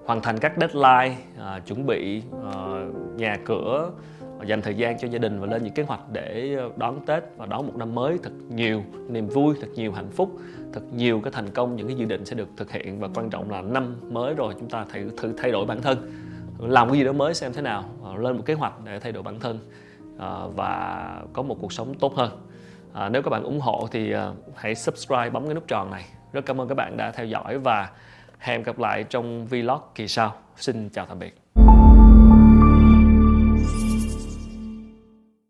hoàn 0.04 0.20
thành 0.20 0.38
các 0.38 0.52
deadline 0.60 1.16
uh, 1.36 1.66
chuẩn 1.66 1.86
bị 1.86 2.22
uh, 2.36 3.20
nhà 3.20 3.38
cửa 3.44 3.90
dành 4.46 4.62
thời 4.62 4.74
gian 4.74 4.98
cho 4.98 5.08
gia 5.08 5.18
đình 5.18 5.40
và 5.40 5.46
lên 5.46 5.62
những 5.64 5.74
kế 5.74 5.82
hoạch 5.82 6.00
để 6.12 6.56
đón 6.76 7.06
Tết 7.06 7.22
và 7.36 7.46
đón 7.46 7.66
một 7.66 7.76
năm 7.76 7.94
mới 7.94 8.18
thật 8.22 8.30
nhiều 8.48 8.82
niềm 9.08 9.28
vui, 9.28 9.54
thật 9.60 9.68
nhiều 9.74 9.92
hạnh 9.92 10.10
phúc, 10.10 10.30
thật 10.72 10.80
nhiều 10.96 11.20
cái 11.20 11.32
thành 11.32 11.50
công 11.50 11.76
những 11.76 11.86
cái 11.86 11.96
dự 11.96 12.04
định 12.04 12.24
sẽ 12.24 12.36
được 12.36 12.48
thực 12.56 12.70
hiện. 12.70 13.00
Và 13.00 13.08
quan 13.14 13.30
trọng 13.30 13.50
là 13.50 13.62
năm 13.62 13.96
mới 14.10 14.34
rồi 14.34 14.54
chúng 14.58 14.68
ta 14.68 14.84
thử 14.92 15.10
thử 15.16 15.34
thay 15.36 15.52
đổi 15.52 15.66
bản 15.66 15.82
thân. 15.82 16.12
Làm 16.58 16.88
cái 16.88 16.98
gì 16.98 17.04
đó 17.04 17.12
mới 17.12 17.34
xem 17.34 17.52
thế 17.52 17.62
nào 17.62 17.84
lên 18.18 18.36
một 18.36 18.42
kế 18.46 18.54
hoạch 18.54 18.72
để 18.84 19.00
thay 19.00 19.12
đổi 19.12 19.22
bản 19.22 19.40
thân. 19.40 19.58
Ờ, 20.20 20.48
và 20.56 21.22
có 21.32 21.42
một 21.42 21.56
cuộc 21.60 21.72
sống 21.72 21.94
tốt 21.94 22.14
hơn. 22.16 22.46
À, 22.92 23.08
nếu 23.08 23.22
các 23.22 23.30
bạn 23.30 23.42
ủng 23.42 23.60
hộ 23.60 23.88
thì 23.90 24.12
ờ, 24.12 24.34
hãy 24.56 24.74
subscribe 24.74 25.30
bấm 25.30 25.44
cái 25.44 25.54
nút 25.54 25.68
tròn 25.68 25.90
này. 25.90 26.04
Rất 26.32 26.46
cảm 26.46 26.60
ơn 26.60 26.68
các 26.68 26.74
bạn 26.74 26.96
đã 26.96 27.10
theo 27.10 27.26
dõi 27.26 27.58
và 27.58 27.90
hẹn 28.38 28.62
gặp 28.62 28.78
lại 28.78 29.04
trong 29.04 29.46
vlog 29.46 29.80
kỳ 29.94 30.08
sau. 30.08 30.34
Xin 30.56 30.88
chào 30.88 31.06
tạm 31.06 31.18
biệt. 31.18 31.39